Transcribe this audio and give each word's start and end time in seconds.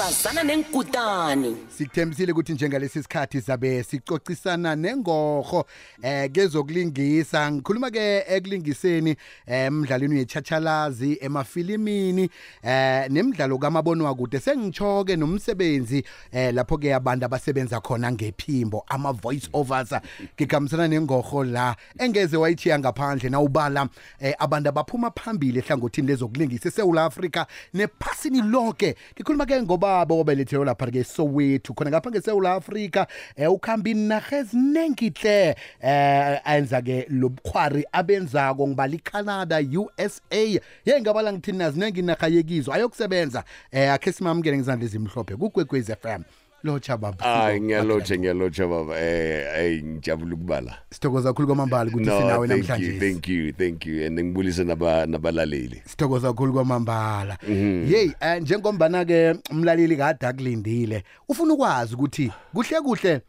sazana 0.00 0.42
nenkutani. 0.42 1.56
Sikuthembisile 1.68 2.32
ukuthi 2.32 2.52
njengalesi 2.52 3.02
sikhathi 3.02 3.40
sabe 3.40 3.82
sicocisana 3.82 4.76
nengoho 4.76 5.66
eh 6.02 6.30
kezokulingisa. 6.32 7.52
Ngikhuluma 7.52 7.90
ke 7.90 8.24
ekulingiseni 8.28 9.16
emidlalweni 9.46 10.18
yechachalazi 10.18 11.18
emafilimini 11.20 12.30
eh 12.62 13.10
nemidlalo 13.10 13.58
kamabonwa 13.58 14.14
kude 14.14 14.40
sengichoke 14.40 15.16
nomsebenzi 15.16 16.04
eh 16.32 16.54
lapho 16.54 16.78
ke 16.78 16.94
abantu 16.94 17.24
abasebenza 17.24 17.80
khona 17.80 18.12
ngephimbo 18.12 18.84
ama 18.88 19.12
voice 19.12 19.48
overs 19.52 19.94
ngigamisana 20.34 20.88
nengoho 20.88 21.44
la 21.44 21.76
engeze 21.98 22.36
wayithiya 22.36 22.78
ngaphandle 22.78 23.30
nawubala 23.30 23.88
eh 24.20 24.34
abantu 24.38 24.68
abaphuma 24.68 25.10
phambili 25.10 25.58
ehlangothini 25.58 26.08
lezokulingisa 26.08 26.68
eSouth 26.68 26.98
Africa 26.98 27.44
nephasini 27.74 28.42
lonke 28.42 28.96
ngikhuluma 29.14 29.46
ke 29.46 29.62
ngobaba 29.90 30.14
obelethelwe 30.14 30.66
lapha 30.66 30.90
ke 30.90 31.04
Soweto 31.04 31.74
khona 31.74 31.90
ngapha 31.90 32.10
ngeSouth 32.10 32.46
Africa 32.46 33.06
eh 33.36 33.50
ukhamba 33.50 33.90
inaga 33.90 34.38
ezinengihle 34.38 35.56
eh 35.82 36.40
ayenza 36.44 36.82
ke 36.82 37.06
lobukhwari 37.10 37.84
abenzako 37.92 38.68
ngibala 38.68 38.94
iCanada 38.94 39.58
USA 39.60 40.60
ye 40.84 41.00
ngabala 41.00 41.32
ngithini 41.32 41.58
nazinengi 41.58 42.00
inaga 42.00 42.26
yekizo 42.28 42.72
ayokusebenza. 42.72 43.44
Eh 43.72 43.92
akhe 43.92 44.12
simamukele 44.12 44.56
ngizandla 44.56 44.86
ezimhlophe 44.86 45.36
kugwegwez 45.36 45.90
FM 46.02 46.22
locha 46.62 46.96
baba 46.96 47.24
Hayi 47.24 47.60
ngiyalotsha 47.60 48.18
ngiyalotsha 48.18 48.66
baba. 48.66 49.00
Eh 49.00 49.54
hey 49.54 49.82
ngijabula 49.82 50.34
ukubala. 50.34 50.78
Sithokoza 50.90 51.28
kakhulu 51.28 51.46
kwamambala 51.46 51.90
ukuthi 51.90 52.10
sinawe 52.10 52.48
namhlanje. 52.48 52.98
thank 52.98 53.28
you 53.28 53.52
thank 53.52 53.86
you. 53.86 54.06
And 54.06 54.20
ngibulise 54.20 54.64
naba 54.64 55.06
nabalaleli. 55.06 55.82
Sithokoza 55.86 56.28
kakhulu 56.28 56.52
kwamambala. 56.52 57.38
Mhm. 57.48 57.86
hey 57.86 58.10
eh, 58.20 58.42
njengombana 58.42 59.04
ke 59.04 59.34
umlaleli 59.50 59.96
kade 59.96 60.26
akulindile 60.26 61.04
ufuna 61.28 61.54
ukwazi 61.54 61.94
ukuthi 61.94 62.32
kuhle 62.52 62.80
kuhle 62.80 63.20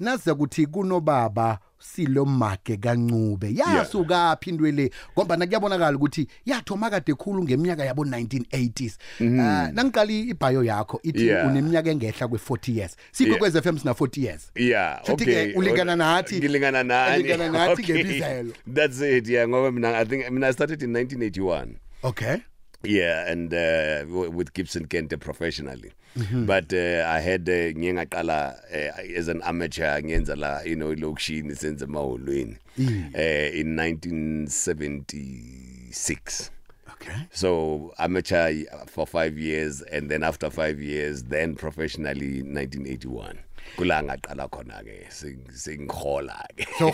naza 0.00 0.32
ukuthi 0.32 0.66
kunobaba 0.66 1.58
silo 1.80 2.24
make 2.24 2.76
kancube 2.76 3.54
yasuka 3.54 4.36
phindwe 4.40 4.72
le 4.72 4.90
ngoba 5.18 5.36
nakuyabonakala 5.36 5.96
ukuthi 5.96 6.28
yathoma 6.46 6.90
kade 6.90 7.14
khulu 7.14 7.42
ngeminyaka 7.44 7.84
yabo 7.84 8.04
1980s 8.04 8.92
uh, 9.20 9.26
nangiqali 9.74 10.20
ibhayo 10.20 10.64
yakho 10.64 11.00
ithi 11.02 11.18
Mhm. 11.18 11.26
Yeah. 11.28 11.46
uneminyaka 11.50 11.90
engehla 11.90 12.26
kwe40 12.26 12.76
years 12.78 12.96
sikho 13.12 13.28
Yeah. 13.28 13.38
kwez 13.38 13.56
FM 13.62 13.78
sina 13.78 13.92
40 13.92 14.24
years 14.24 14.50
yeah 14.54 15.00
Futhi-ke 15.04 15.30
okay 15.40 15.52
ulingana 15.54 15.96
nathi- 15.96 16.36
ngilingana 16.38 16.82
nani 16.84 17.22
ulingana 17.24 17.48
nathi 17.50 17.82
Okay. 17.82 17.94
ngebizelo. 17.94 18.52
that's 18.74 19.00
it 19.00 19.28
yeah 19.28 19.48
ngoba 19.48 19.72
mina 19.72 19.98
i 19.98 20.04
think 20.04 20.24
i 20.26 20.30
mean 20.30 20.44
i 20.44 20.52
started 20.52 20.82
in 20.82 20.92
1981 20.92 21.66
okay 22.02 22.36
Yeah, 22.84 23.26
and 23.32 23.52
uh, 23.52 24.06
w- 24.06 24.30
with 24.30 24.52
Gibson 24.54 24.86
Kente 24.86 25.16
professionally. 25.16 25.90
Mhm. 26.16 26.46
But 26.46 26.72
uh, 26.72 27.04
I 27.06 27.20
had 27.20 27.48
uh, 27.48 27.72
ngiye 27.78 27.92
ngaqala 27.94 28.54
uh, 28.72 29.18
as 29.18 29.28
an 29.28 29.40
amateur 29.44 30.00
ngiyenza 30.02 30.36
la 30.36 30.60
you 30.62 30.76
know 30.76 30.94
lokishini 30.94 31.54
senze 31.56 31.84
emahholweni 31.84 32.56
Mm. 32.78 33.04
uh, 33.14 33.60
in 33.60 33.76
1976. 33.76 36.50
okay 36.92 37.12
So 37.32 37.92
amateur 37.98 38.52
for 38.86 39.06
5 39.06 39.38
years 39.38 39.82
and 39.82 40.10
then 40.10 40.22
after 40.22 40.50
5 40.50 40.80
years 40.80 41.24
then 41.24 41.54
professionally 41.54 42.42
1981. 42.42 43.38
Kula 43.76 44.02
ngaqala 44.02 44.48
khona 44.48 44.82
ke 44.82 45.06
singikhola 45.54 46.38
ke. 46.56 46.66
so 46.78 46.90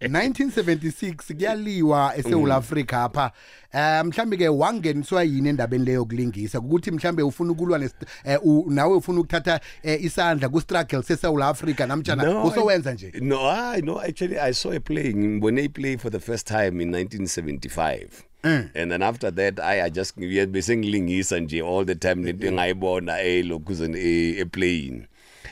1976 0.00 1.34
kuyaliwa 1.34 2.12
eSouth 2.16 2.50
Africa 2.52 2.92
apha. 3.08 3.30
Eh 3.72 4.04
mhlambi 4.04 4.36
ke 4.36 4.48
wangeniswa 4.48 5.24
yini 5.24 5.48
endabeni 5.48 5.84
leyo 5.84 6.04
kulingisa 6.04 6.58
ukuthi 6.60 6.90
mhlambe 6.90 7.22
ufuna 7.22 7.52
ukulwa 7.52 7.78
nes 7.78 7.94
eh, 8.24 8.38
u- 8.42 8.64
nawe 8.70 8.94
ufuna 8.96 9.20
ukuthatha 9.20 9.60
eh, 9.82 10.04
isandla 10.04 10.48
ku 10.48 10.60
struggle 10.60 11.02
seSouth 11.02 11.42
Africa 11.42 11.80
namtjana 11.86 12.44
usowenza 12.44 12.92
nje? 12.94 13.12
No, 13.20 13.48
I 13.50 13.80
no 13.80 14.00
actually 14.00 14.38
I 14.38 14.52
saw 14.52 14.72
a 14.72 14.80
play 14.80 15.12
when 15.40 15.54
they 15.56 15.68
play 15.68 15.96
for 15.96 16.10
the 16.10 16.20
first 16.20 16.46
time 16.46 16.80
in 16.80 16.90
1975. 16.92 18.24
Mm. 18.46 18.70
And 18.74 18.90
then 18.92 19.02
after 19.02 19.30
that 19.32 19.58
I, 19.58 19.82
I 19.82 19.90
just 19.90 20.16
we 20.16 20.46
been 20.46 20.62
singilingisa 20.62 21.40
nje 21.40 21.62
all 21.62 21.84
the 21.84 21.94
time 21.94 22.28
into 22.28 22.52
ngayibona 22.52 23.22
eh 23.22 23.44
lokuzeni 23.44 23.98
e 24.40 24.44
playing. 24.44 25.06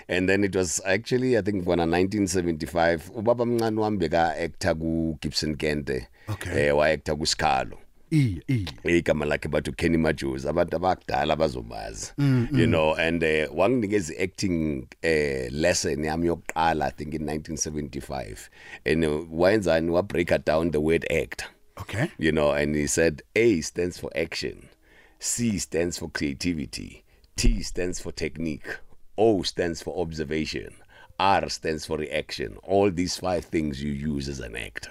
And 0.08 0.28
then 0.28 0.44
it 0.44 0.54
was 0.54 0.80
actually 0.84 1.36
I 1.36 1.42
think 1.42 1.66
when 1.66 1.78
1975 1.78 3.10
ubaba 3.14 3.44
mncane 3.46 3.80
wami 3.80 3.98
beka 3.98 4.36
actor 4.44 4.74
ku 4.74 5.18
Gibson 5.20 5.56
Kente. 5.56 6.06
Okay. 6.28 6.68
Eh 6.68 6.72
wa 6.76 6.86
actor 6.86 7.16
ku 7.16 7.26
Skalo. 7.26 7.78
i 8.10 8.40
i 8.48 8.66
igama 8.98 9.24
lakhe 9.24 9.48
bathi 9.48 9.72
Kenny 9.76 9.96
Majosi 9.98 10.48
abantu 10.48 10.76
abakudala 10.76 11.36
bazomazi 11.36 12.12
Mm, 12.18 12.48
you 12.52 12.66
know 12.66 12.94
and 12.94 13.24
uh, 13.24 13.48
wanginikeza 13.58 14.14
acting 14.22 14.86
uh, 15.04 15.50
lesson 15.52 16.04
yami 16.04 16.26
yokuqala 16.26 16.86
i 16.86 16.90
think 16.90 17.14
in 17.14 17.22
1975 17.22 18.48
and 18.86 19.04
uh, 19.04 19.26
wayenzani 19.32 19.90
wa 19.90 20.02
break 20.02 20.44
down 20.44 20.70
the 20.70 20.78
word 20.80 21.04
act 21.12 21.44
okay. 21.80 22.10
You 22.18 22.32
know 22.32 22.52
and 22.52 22.74
he 22.74 22.86
said 22.86 23.22
a 23.34 23.60
stands 23.60 23.98
for 23.98 24.10
action 24.16 24.68
c 25.18 25.58
stands 25.58 25.98
for 25.98 26.08
creativity 26.08 27.04
t 27.36 27.62
stands 27.62 28.00
for 28.00 28.12
technique 28.12 28.78
o 29.16 29.42
stands 29.42 29.82
for 29.82 29.98
observation 30.00 30.74
r 31.18 31.48
stands 31.48 31.86
for 31.86 31.96
reaction. 31.96 32.58
All 32.62 32.90
these 32.90 33.16
five 33.16 33.44
things 33.44 33.82
you 33.82 33.92
use 33.92 34.28
as 34.28 34.40
an 34.40 34.56
actor. 34.56 34.90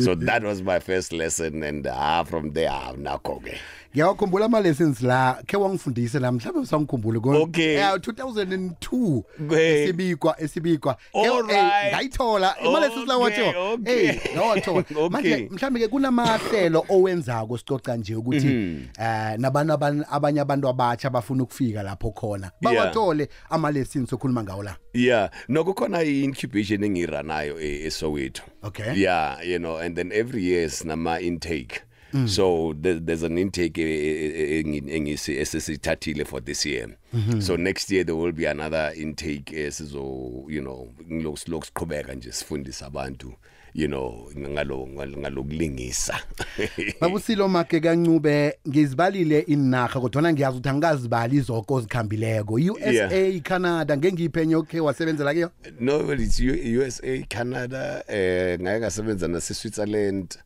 So 0.00 0.14
that 0.28 0.42
was 0.42 0.62
my 0.62 0.78
first 0.78 1.12
lesson 1.12 1.62
and 1.62 1.86
ah 1.86 2.24
from 2.24 2.52
there 2.52 2.70
ah, 2.70 2.92
nakho 2.94 3.42
ke 3.42 3.58
ngiyakhumbula 3.94 4.44
ama 4.46 4.60
lessons 4.60 5.02
la 5.02 5.42
ke 5.46 5.56
wangifundisa 5.56 6.20
la 6.20 6.32
mhlawumbe 6.32 6.60
usangikhumbule 6.62 7.20
ko 7.20 7.30
Okay. 7.42 7.72
yeah 7.74 7.94
2002 7.96 9.22
Okay. 9.44 9.82
esibikwa 9.84 10.40
esibikwa 10.40 10.96
eh, 11.12 11.30
right. 11.48 11.92
ngayithola 11.94 12.54
ima 12.64 12.80
lessons 12.80 13.08
la 13.08 13.16
watho 13.16 13.72
okay. 13.72 14.06
eh 14.08 14.20
ngawathola 14.34 14.84
manje 15.10 15.48
mhlambe 15.50 15.80
ke 15.80 15.88
kunamahlelo 15.88 16.84
owenzako 16.88 17.58
sicoca 17.58 17.96
nje 17.96 18.14
ukuthi 18.14 18.46
Mhm. 18.46 18.82
eh 19.00 19.38
nabantu 19.38 19.72
aban- 19.74 20.04
abanye 20.10 20.40
abantu 20.40 20.68
abatsha 20.68 21.10
bafuna 21.10 21.42
ukufika 21.42 21.82
lapho 21.82 22.10
khona 22.10 22.50
bawathole 22.62 23.28
ama 23.50 23.70
lessons 23.70 24.12
okhuluma 24.12 24.42
ngawo 24.42 24.62
la 24.62 24.76
Yeah, 24.94 25.30
no 25.48 25.64
kukhona 25.64 26.02
i-incubation 26.02 26.84
engiranayo 26.84 27.60
e- 27.60 27.86
eSoweto. 27.86 28.42
Okay. 28.62 28.94
Yeah, 29.00 29.38
you 29.46 29.58
know, 29.58 29.76
and 29.76 29.94
then 29.96 30.10
every 30.12 30.42
year 30.44 30.68
sinama 30.70 31.20
intake. 31.20 31.82
Mm. 32.14 32.28
So 32.28 32.74
there, 32.82 33.00
there's 33.00 33.22
an 33.22 33.38
intake 33.38 33.78
eh, 33.78 34.64
engi- 34.64 34.90
engisi 34.96 35.36
esesithathile 35.38 36.24
for 36.26 36.40
this 36.44 36.66
year. 36.66 36.88
Mm-hmm. 37.14 37.40
So 37.40 37.56
next 37.56 37.90
year 37.90 38.04
there 38.04 38.16
will 38.16 38.32
be 38.32 38.46
another 38.46 38.92
intake 38.96 39.52
esizo 39.56 40.44
you 40.48 40.60
know 40.62 40.88
ngilokhu 41.12 41.36
siqhubeka 41.66 42.14
nje 42.14 42.32
sifundisa 42.32 42.86
abantu 42.86 43.32
you 43.74 43.86
know 43.88 44.30
ngalo 44.38 44.88
ngalokulingisa. 45.18 46.20
babusilo 47.00 47.48
make 47.48 47.80
kancube 47.80 48.58
ngizibalile 48.68 49.38
inaga 49.40 50.00
kodwa 50.00 50.32
ngiyazi 50.32 50.56
ukuthi 50.56 50.68
angikazibali 50.68 51.36
izoko 51.36 51.74
ozikhambileko 51.74 52.54
USA 52.54 53.40
Canada 53.42 53.96
ngengiphenye 53.96 54.56
okay 54.56 54.80
wasebenzela 54.80 55.34
kiyo 55.34 55.50
No, 55.80 55.98
well, 55.98 56.20
it's 56.20 56.40
U- 56.40 56.78
USA, 56.80 57.18
Canada, 57.28 58.04
eh 58.08 58.60
ngake 58.60 58.78
ngasebenza 58.80 59.28
nase 59.28 59.54
Switzerland. 59.54 60.38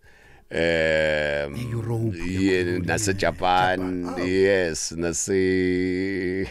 Um 0.55 1.57
E-Europe, 1.57 2.15
yeah, 2.17 2.79
nase 2.85 3.15
Japan, 3.15 3.79
Japan, 4.05 4.15
oh. 4.21 4.25
yes, 4.27 4.93
nase 4.93 6.47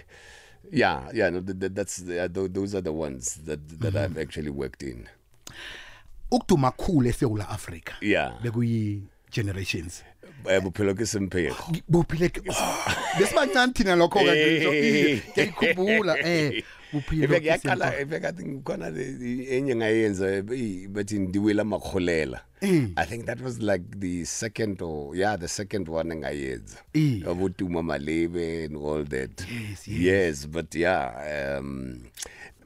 Yeah, 0.72 1.10
yeah, 1.14 1.30
no, 1.30 1.42
th- 1.42 1.60
th- 1.60 1.72
that's 1.74 1.98
the, 1.98 2.28
tho- 2.30 2.48
those 2.48 2.74
are 2.76 2.82
the 2.82 2.92
ones 2.94 3.36
that 3.46 3.60
that 3.80 3.96
I've 3.96 4.18
actually 4.18 4.50
worked 4.50 4.82
in. 4.84 5.08
ukuduma 6.32 6.72
khulu 6.72 7.10
eSouth 7.10 7.42
Africa 7.50 7.94
Yeah. 8.02 8.32
bekuyi 8.44 9.04
generations 9.32 10.04
Eh 10.50 10.60
buphelo 10.62 10.94
ke 10.96 11.06
semphego. 11.06 11.56
buphile 11.90 12.30
besibancane 13.20 13.74
thina 13.74 13.96
lokho 13.96 14.20
Hey. 14.20 15.20
ke 15.20 15.24
ngiyakhumbula 15.36 16.18
eh 16.20 16.64
buphile 16.94 17.24
Ibe 17.26 17.46
yaqala 17.46 18.00
ibe 18.02 18.20
kathi 18.20 18.46
ngikhona 18.46 18.88
enye 19.50 19.76
ngayenza 19.76 20.36
eh, 20.36 20.88
bathi 20.90 21.20
ndiwela 21.20 21.64
makholela. 21.64 22.42
Mm. 22.62 22.94
I 22.96 23.06
think 23.06 23.26
that 23.26 23.42
was 23.42 23.60
like 23.60 24.00
the 24.00 24.24
second 24.26 24.82
or 24.82 25.16
yeah, 25.16 25.36
the 25.36 25.48
second 25.48 25.88
one 25.90 26.12
engayenza. 26.12 26.78
Eh. 26.94 27.24
Abotuma 27.26 27.82
Malebe 27.82 28.66
and 28.66 28.78
all 28.78 29.04
that. 29.04 29.46
Yes, 29.50 29.88
yes. 29.88 30.00
Yes, 30.00 30.46
but 30.46 30.76
yeah, 30.76 31.58
um 31.58 32.04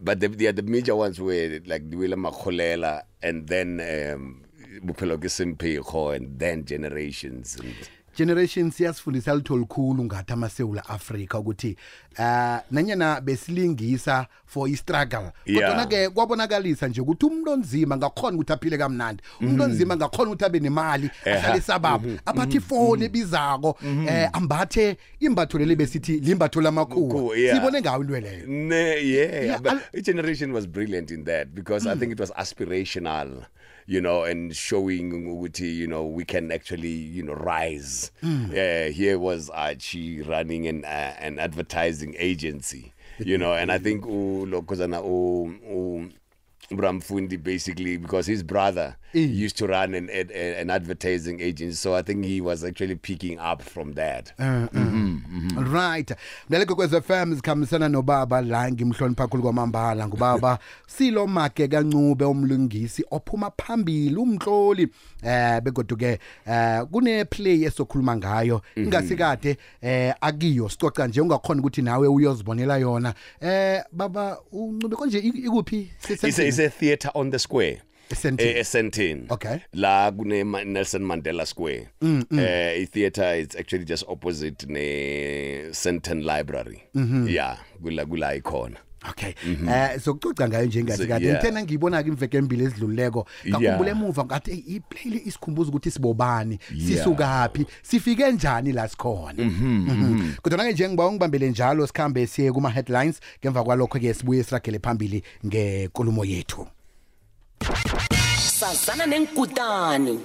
but 0.02 0.20
the 0.20 0.28
the, 0.28 0.52
the 0.52 0.62
major 0.64 0.96
ones 0.96 1.20
were 1.20 1.62
like 1.66 1.84
Ndiwela 1.84 2.16
Makholela 2.16 3.04
and 3.22 3.48
then 3.48 3.80
um 3.80 4.42
Buphelo 4.84 5.18
ke 5.18 5.30
Semphego 5.30 6.16
and 6.16 6.38
then 6.38 6.66
generations 6.66 7.56
and 7.56 7.74
generation 8.18 8.72
siyasifundisa 8.72 9.36
litho 9.36 9.58
likhulu 9.58 10.04
ngathi 10.06 10.34
amasewula 10.34 10.90
Africa 10.90 11.34
ukuthi 11.40 11.78
uh 12.20 12.58
nanyana 12.72 13.22
besilingisa 13.22 14.28
for 14.46 14.68
i 14.70 14.76
struggle 14.76 15.32
Yeah. 15.46 15.70
kodwa 15.70 15.86
ke 15.86 16.10
kwabonakalisa 16.10 16.88
nje 16.88 17.02
ukuthi 17.02 17.26
umuntu 17.26 17.52
onzima 17.52 17.98
ngakhona 17.98 18.36
ukuthi 18.36 18.54
aphile 18.54 18.78
kamnandi. 18.78 19.24
Umuntu 19.42 19.64
onzima 19.64 19.96
ngakhona 19.96 20.32
ukuthi 20.32 20.46
abe 20.46 20.60
nemali 20.60 21.10
ahlale 21.26 21.62
sababa. 21.62 22.10
Aphathi 22.26 22.58
ifoni 22.58 23.06
ebizako 23.06 23.78
eh 24.08 24.30
ambathe 24.34 24.98
imbatho 25.20 25.58
leli 25.58 25.76
besithi 25.76 26.20
limbatho 26.20 26.62
lamakhulu. 26.62 27.10
Cool, 27.10 27.38
yeah. 27.38 27.56
sibone 27.56 27.82
ngawo 27.82 28.02
into 28.02 28.20
leyo. 28.20 28.48
Ne, 28.48 28.78
yeah, 29.04 29.46
Yeah, 29.46 29.60
but 29.62 29.72
I'll- 29.74 29.82
each 30.00 30.06
generation 30.06 30.52
was 30.54 30.68
brilliant 30.68 31.12
in 31.12 31.24
that 31.26 31.48
because 31.56 31.86
I 31.88 31.96
think 31.96 32.12
it 32.12 32.20
was 32.20 32.32
aspirational, 32.32 33.46
you 33.86 34.02
know, 34.02 34.24
and 34.24 34.56
showing 34.56 35.12
ukuthi, 35.12 35.74
you 35.76 35.88
know, 35.88 36.06
we 36.06 36.26
can 36.26 36.52
actually, 36.52 36.90
you 36.90 37.24
know, 37.24 37.34
rise. 37.34 38.12
Yeah, 38.52 38.88
here 38.88 39.20
was 39.20 39.50
Archie 39.50 40.22
running 40.22 40.68
an 40.68 40.86
uh, 40.86 41.16
an 41.20 41.40
advertising 41.40 42.16
agency, 42.18 42.94
you 43.20 43.38
know, 43.38 43.54
and 43.54 43.72
I 43.72 43.78
think 43.78 44.06
u 44.06 44.46
lokozana 46.72 46.72
u 46.72 46.74
u 46.74 46.78
Bramfundi 46.78 47.38
basically 47.38 47.98
because 47.98 48.32
his 48.32 48.44
brother 48.44 48.96
used 49.14 49.58
to 49.58 49.68
run 49.68 49.94
an, 49.96 50.10
an 50.10 50.30
an 50.32 50.70
advertising 50.70 51.42
agency, 51.42 51.76
so 51.76 51.96
I 51.96 52.02
think 52.02 52.26
he 52.26 52.42
was 52.42 52.64
actually 52.64 52.96
picking 52.96 53.40
up 53.40 53.62
from 53.62 53.94
that. 53.94 54.34
right. 55.72 56.12
Mlaleke 56.50 56.76
kwez 56.76 56.92
FM 56.92 57.36
sikhambisana 57.36 57.90
nobaba 57.90 58.42
la 58.42 58.72
ngimhlonipha 58.72 59.24
kakhulu 59.24 59.44
kwamambala. 59.44 60.08
Ngubaba 60.08 60.60
silo 60.88 61.28
make 61.28 61.68
kancube 61.68 62.26
umlungisi 62.26 63.06
ophuma 63.12 63.52
phambili 63.58 64.16
umhloli 64.16 64.88
eh 65.24 65.62
begodu 65.62 65.98
ke 65.98 66.20
eh 66.48 66.84
kune 66.92 67.26
play 67.26 67.64
esokhuluma 67.64 68.18
ngayo. 68.18 68.62
Ingasikade 68.76 69.58
eh 69.82 70.14
akiyo 70.22 70.70
sicoca 70.70 71.08
nje 71.08 71.22
ungakhona 71.22 71.62
ukuthi 71.62 71.82
nawe 71.82 72.08
uyozibonela 72.08 72.78
yona. 72.78 73.14
Eh 73.42 73.84
baba 73.92 74.38
uncube 74.52 74.96
konje 74.96 75.20
ikuphi 75.20 75.92
It's 76.60 76.60
a, 76.60 76.64
it's 76.66 76.76
a 76.76 76.80
theater 76.80 77.10
on 77.16 77.30
the 77.32 77.40
square. 77.40 77.82
Esentini. 78.10 78.42
Eh, 78.42 78.60
Esentini. 78.60 79.32
Okay. 79.32 79.64
La 79.74 80.12
kune 80.12 80.44
Ma- 80.46 80.64
Nelson 80.64 81.02
Mandela 81.02 81.46
Square. 81.48 81.88
Mm, 82.02 82.24
mm. 82.26 82.38
Uh, 82.40 82.42
a 82.82 82.86
theater 82.86 83.24
is 83.34 83.56
actually 83.56 83.84
just 83.86 84.04
opposite 84.08 84.68
ne 84.70 85.70
Senton 85.72 86.24
Library. 86.24 86.84
Mm-hmm. 86.96 87.28
Yeah, 87.30 87.58
kula 87.82 88.06
kula 88.06 88.40
ikhona. 88.42 88.78
Okay. 89.10 89.34
Eh 89.70 90.00
sokucoca 90.02 90.48
ngayo 90.48 90.66
nje 90.66 90.84
ngasikade 90.84 91.26
So, 91.26 91.32
yeah. 91.32 91.38
ngithena 91.44 91.64
ngiyibona 91.64 92.04
ke 92.04 92.10
imveke 92.10 92.38
embili 92.38 92.64
ezidluleko 92.66 93.28
ngakhumbula 93.48 93.92
emuva 93.92 94.26
ngathi 94.26 94.52
"Ey, 94.52 94.64
i 94.76 94.80
play 94.80 95.14
le 95.14 95.22
isikhumbuza 95.26 95.70
ukuthi 95.70 95.92
sibobani? 95.92 96.60
Sisukaphi 96.88 97.66
sifike 97.82 98.32
njani 98.32 98.72
la 98.72 98.88
sikhona? 98.88 99.44
Mhm. 99.44 100.34
kodwa 100.42 100.66
ke 100.66 100.72
nje 100.74 100.90
ngiba 100.90 101.08
ungibambele 101.08 101.50
njalo 101.50 101.88
sikhambe 101.88 102.28
siye 102.28 102.52
kuma 102.52 102.70
headlines 102.70 103.20
ngemva 103.42 103.64
kwalokho 103.64 104.00
ke 104.00 104.14
sibuye 104.14 104.44
siragele 104.44 104.80
phambili 104.80 105.24
ngenkulumo 105.46 106.26
yethu. 106.26 106.68
Sazana 108.40 109.06
nenkutani 109.06 110.20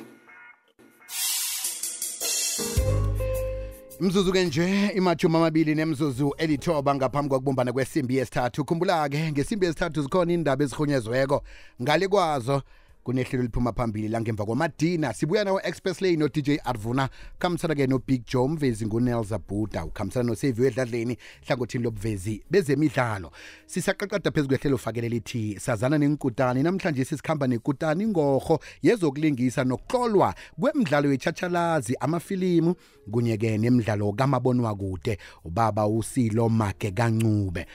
Mzuzu 4.01 4.33
ke 4.33 4.45
nje 4.45 4.89
imathuma 4.95 5.39
amabili 5.39 5.75
nemzuzu 5.75 6.35
elithoba 6.39 6.95
ngaphambi 6.95 7.29
kokubumbana 7.29 7.73
kwesimbi 7.73 8.17
yesithathu. 8.17 8.65
Khumbula 8.65 9.09
ke 9.09 9.33
ngesimbi 9.33 9.67
yesithathu 9.67 10.03
zikhona 10.03 10.33
indaba 10.33 10.65
ezihunyezweko 10.65 11.43
ngale 11.83 12.09
kwazo 12.09 12.63
kunehlelo 13.05 13.43
liphuma 13.43 13.73
phambili 13.73 14.09
la 14.09 14.21
ngemva 14.21 14.45
kwamadina. 14.45 15.13
Sibuya 15.13 15.45
nawo 15.45 15.61
express 15.61 16.01
lane 16.01 16.17
no 16.17 16.29
DJ 16.29 16.51
Arvuna 16.65 17.09
khamsana 17.39 17.75
ke 17.75 17.87
no 17.87 17.99
Big 17.99 18.25
Joe 18.27 18.49
mvezi 18.49 18.87
nguNelza 18.87 19.39
Buda 19.39 19.85
ukhamsana 19.85 20.27
no 20.27 20.35
Save 20.35 20.67
edladleni 20.67 21.17
hlangothini 21.47 21.85
lobuvezi 21.85 22.45
bezemidlalo. 22.51 23.33
Sisaqaqada 23.67 24.31
phezulu 24.31 24.49
kwehlelo 24.49 24.79
fakele 24.79 25.09
lithi 25.09 25.61
sazana 25.61 25.99
nenkutani 25.99 26.63
namhlanje 26.63 27.05
sisikhamba 27.05 27.47
nekutani 27.47 28.05
ingorho 28.05 28.61
yezokulingisa 28.83 29.65
nokuhlolwa 29.65 30.35
kwemidlalo 30.61 31.11
yechachalazi 31.11 31.97
amafilimu 32.01 32.75
kunye 33.11 33.37
ke 33.37 33.59
nemidlalo 33.59 34.13
kamabonwa 34.13 34.75
kude 34.75 35.19
ubaba 35.45 35.87
usilo 35.87 36.49
make 36.49 36.91
kancube. 36.91 37.67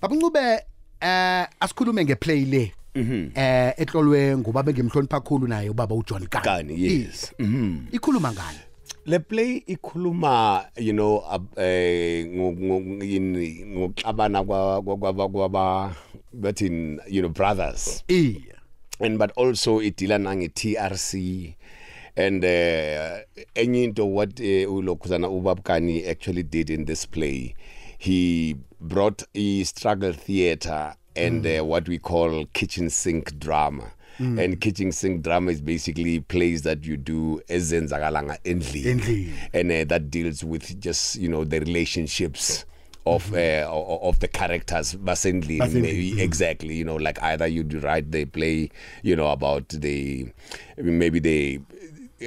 Baba 0.00 0.16
ncube 0.16 0.64
eh 1.00 1.46
asikhulume 1.60 2.04
ngeplay 2.04 2.44
le. 2.44 2.72
Eh 2.94 3.74
ehlolwe 3.76 4.36
ngubaba 4.36 4.70
engimhlonipha 4.70 5.20
kakhulu 5.20 5.46
naye 5.48 5.70
ubaba 5.70 5.94
uJohn 5.94 6.26
Kani 6.26 6.44
Kani, 6.44 6.82
yes. 6.84 7.32
Mhm. 7.38 7.86
ikhuluma 7.92 8.32
ngani 8.32 8.58
Le 9.06 9.18
play 9.18 9.62
ikhuluma 9.66 10.64
you 10.76 10.92
know 10.92 11.22
ab- 11.30 11.58
eh 11.58 12.26
ngo- 12.26 12.52
ngo- 12.52 13.04
yini 13.04 13.64
ngokuxabana 13.66 14.44
kwa 14.44 14.82
kwa- 14.82 15.12
kwa 15.14 15.28
kwaba 15.28 15.96
bathi 16.32 16.66
you 17.08 17.20
know 17.22 17.28
brothers. 17.30 18.04
eh 18.08 18.34
and 19.00 19.18
but 19.18 19.30
also 19.38 19.82
idila 19.82 20.18
nange 20.18 20.48
TRC 20.48 21.14
and 22.16 22.44
uh, 22.44 23.18
enye 23.54 23.84
into 23.84 24.04
what 24.14 24.40
uh, 24.40 24.72
ulokhuzana 24.72 25.28
ubabkani 25.28 26.04
actually 26.06 26.42
did 26.42 26.70
in 26.70 26.84
this 26.84 27.06
play 27.08 27.54
he 27.98 28.56
brought 28.80 29.22
a 29.34 29.64
struggle 29.64 30.12
theater 30.12 30.94
and 31.16 31.46
uh, 31.46 31.64
what 31.64 31.88
we 31.88 31.98
call 31.98 32.46
kitchen 32.52 32.90
sink 32.90 33.38
drama. 33.38 33.92
And 34.18 34.60
kitchen 34.60 34.92
sink 34.92 35.22
drama 35.22 35.50
is 35.50 35.62
basically 35.62 36.20
plays 36.20 36.60
that 36.62 36.84
you 36.84 36.98
do 36.98 37.40
ezenzakalanga 37.48 38.36
endlini. 38.44 39.32
And 39.54 39.72
uh, 39.72 39.84
that 39.84 40.10
deals 40.10 40.44
with 40.44 40.78
just 40.78 41.16
you 41.16 41.28
know 41.28 41.44
the 41.44 41.58
relationships 41.60 42.66
of 43.06 43.32
uh, 43.32 43.66
of 43.70 44.18
the 44.18 44.28
characters 44.28 44.94
basendlini. 44.94 45.58
Basendlini, 45.60 45.80
maybe 45.82 46.22
exactly 46.22 46.74
you 46.74 46.84
know 46.84 46.96
like 46.96 47.22
either 47.22 47.46
you 47.46 47.62
do 47.62 47.78
write 47.80 48.10
the 48.12 48.26
play 48.26 48.68
you 49.02 49.16
know 49.16 49.28
about 49.28 49.68
the 49.70 50.28
maybe 50.76 51.18
the 51.18 51.60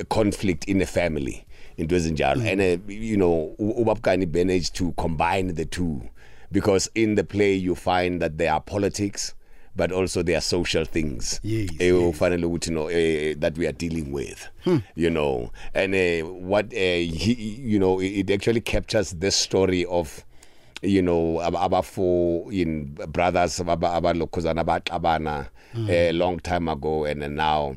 conflict 0.09 0.65
in 0.67 0.81
a 0.81 0.85
family 0.87 1.45
into 1.77 1.93
ezinjalo 1.95 2.43
and 2.43 2.59
uh, 2.61 2.77
you 2.91 3.17
know 3.17 3.55
u- 3.59 3.73
ubabkani 3.85 4.25
managed 4.33 4.73
to 4.75 4.91
combine 4.93 5.53
the 5.53 5.65
two 5.65 6.01
because 6.53 6.89
in 6.95 7.15
the 7.15 7.23
play 7.23 7.53
you 7.53 7.75
find 7.75 8.21
that 8.21 8.37
there 8.37 8.53
are 8.53 8.61
politics 8.61 9.33
but 9.75 9.91
also 9.91 10.21
there 10.23 10.37
are 10.37 10.41
social 10.41 10.85
things. 10.85 11.39
Yes, 11.43 11.69
eh, 11.79 11.91
ufanele 12.09 12.45
ukuthi 12.45 12.69
no 12.71 12.87
eh, 12.89 13.33
that 13.39 13.57
we 13.57 13.65
are 13.67 13.71
dealing 13.73 14.11
with 14.13 14.47
you 14.95 15.09
know. 15.09 15.51
And 15.73 15.95
uh, 15.95 16.21
what 16.29 16.65
uh, 16.67 16.77
he, 16.77 17.33
you 17.59 17.79
know 17.79 17.99
it 17.99 18.29
actually 18.29 18.61
captures 18.61 19.11
this 19.19 19.35
story 19.35 19.83
of 19.85 20.23
you 20.83 21.01
know 21.01 21.41
ab- 21.41 21.55
abafo 21.55 22.51
in 22.53 22.93
brothers 23.09 23.59
abalokhuzana 23.59 24.63
abaxabana 24.63 25.47
a 25.89 26.11
long 26.11 26.39
time 26.39 26.69
ago 26.69 27.05
and 27.05 27.35
now 27.35 27.75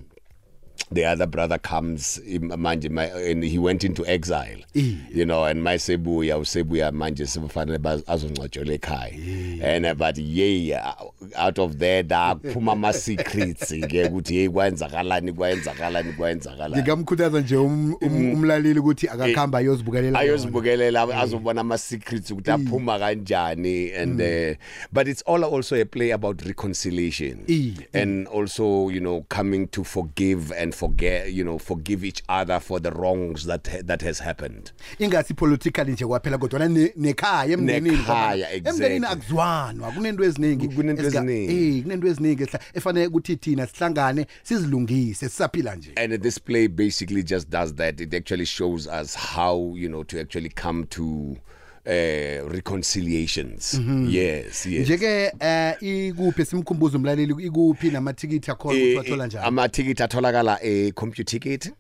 the 0.93 1.05
other 1.05 1.27
brother 1.27 1.59
comes 1.59 2.21
im- 2.27 2.51
manje 2.57 2.91
my, 2.91 3.05
and 3.05 3.43
he 3.45 3.59
went 3.59 3.85
into 3.85 4.07
exile. 4.07 4.59
You 4.75 5.25
know 5.25 5.45
and 5.45 5.63
mayesebuya 5.63 6.39
usebuya 6.39 6.93
manje 6.93 7.27
sebufanele 7.27 7.79
baz- 7.79 8.05
azongcwatshelwa 8.07 8.75
ekhaya. 8.75 9.63
And 9.63 9.87
uh, 9.87 9.95
but 9.95 10.17
yey 10.19 10.75
uh, 10.75 10.93
out 11.37 11.59
of 11.59 11.79
there 11.79 12.03
dakuphuma 12.03 12.73
ama 12.73 12.93
secrets 12.93 13.73
ke 13.73 14.05
ukuthi 14.05 14.35
hey 14.35 14.49
kwenzakalani 14.49 15.33
kwenzakalani 15.33 16.13
kwenzakalani. 16.13 16.83
Ngingamkhuthaza 16.83 17.41
nje 17.41 17.57
um- 17.57 17.97
um- 18.01 18.33
umlaleli 18.33 18.79
ukuthi 18.79 19.09
akakhamba 19.09 19.59
ayozibukelela 19.59 20.19
ayozibukelela 20.19 21.03
azobona 21.21 21.61
ama 21.61 21.79
secrets 21.79 22.31
ukuthi 22.31 22.51
aphuma 22.51 22.99
kanjani 22.99 23.93
and 23.93 24.21
uh, 24.21 24.57
but 24.93 25.09
it's 25.09 25.23
all 25.27 25.45
also 25.45 25.77
a 25.77 25.85
play 25.85 26.13
about 26.13 26.43
reconciliation. 26.43 27.45
Eh, 27.49 27.73
and 27.95 28.29
also 28.29 28.89
you 28.91 29.01
know 29.01 29.25
coming 29.29 29.67
to 29.69 29.85
forgive 29.85 30.53
and 30.53 30.66
forget 30.73 31.33
you 31.33 31.45
know 31.45 31.59
forgive 31.59 32.05
each 32.05 32.23
other 32.29 32.61
for 32.61 32.81
the 32.83 32.91
wrongs 32.91 33.47
that 33.47 33.87
that 33.87 34.03
has 34.03 34.19
happened. 34.23 34.73
Ingasi 34.99 35.35
politically 35.35 35.93
nje 35.93 36.07
kwaphela 36.07 36.39
kodwa 36.39 36.69
ne- 36.69 36.93
nekhaya 36.97 37.53
emndenini 37.53 37.97
Nekhaya, 37.97 38.53
emndenini 38.53 39.07
akuzwanwa 39.07 39.93
kunento 39.93 40.25
eziningi. 40.25 40.69
Kunento 40.69 41.03
eziningi. 41.07 41.77
eh 41.77 41.83
kunento 41.83 42.07
eziningi 42.09 42.47
efanele 42.75 43.07
ukuthi 43.07 43.37
thina 43.37 43.67
sihlangane 43.67 44.27
sizilungise 44.43 45.29
sisaphila 45.29 45.77
nje. 45.77 45.93
And 45.97 46.23
this 46.23 46.39
play 46.41 46.69
basically 46.69 47.23
just 47.23 47.51
does 47.51 47.75
that. 47.75 48.01
It 48.01 48.15
actually 48.15 48.47
shows 48.47 48.87
us 48.87 49.15
how 49.17 49.75
you 49.77 49.89
know 49.89 50.05
to 50.05 50.21
actually 50.21 50.49
come 50.63 50.85
to 50.87 51.37
uh 51.87 52.49
reconciliations. 52.53 53.81
Yes 54.09 54.67
yes. 54.67 54.89
Nje 54.89 54.99
ke 54.99 55.33
eh 55.41 55.75
ikuphi 55.81 56.45
simkhumbuzo 56.45 56.99
umlaleli? 56.99 57.47
Ikuphi 57.47 57.91
namathikithi 57.91 58.51
akhona 58.51 58.75
ukuthi 58.79 58.91
Eh, 58.91 58.97
wathola 58.97 59.25
eh, 59.25 59.29
njani? 59.29 59.47
ama-ticket 59.47 60.01
atholakala 60.01 60.59
e-computer 60.63 61.25
ticket. 61.25 61.73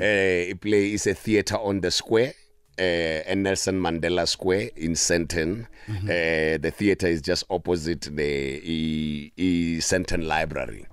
Eh 0.00 0.50
iplay 0.50 0.92
is 0.92 1.06
a 1.06 1.14
theater 1.14 1.58
on 1.62 1.80
the 1.80 1.90
square 1.90 2.32
uh, 2.78 3.30
and 3.30 3.42
Nelson 3.42 3.80
Mandela 3.80 4.26
Square 4.26 4.70
in 4.76 4.92
Senton. 4.94 5.66
Uh, 5.88 6.58
the 6.62 6.70
theater 6.76 7.08
is 7.08 7.20
just 7.22 7.44
opposite 7.50 8.02
the 8.14 8.60
e, 8.64 9.32
e 9.36 9.78
Senton 9.80 10.26
Library. 10.26 10.86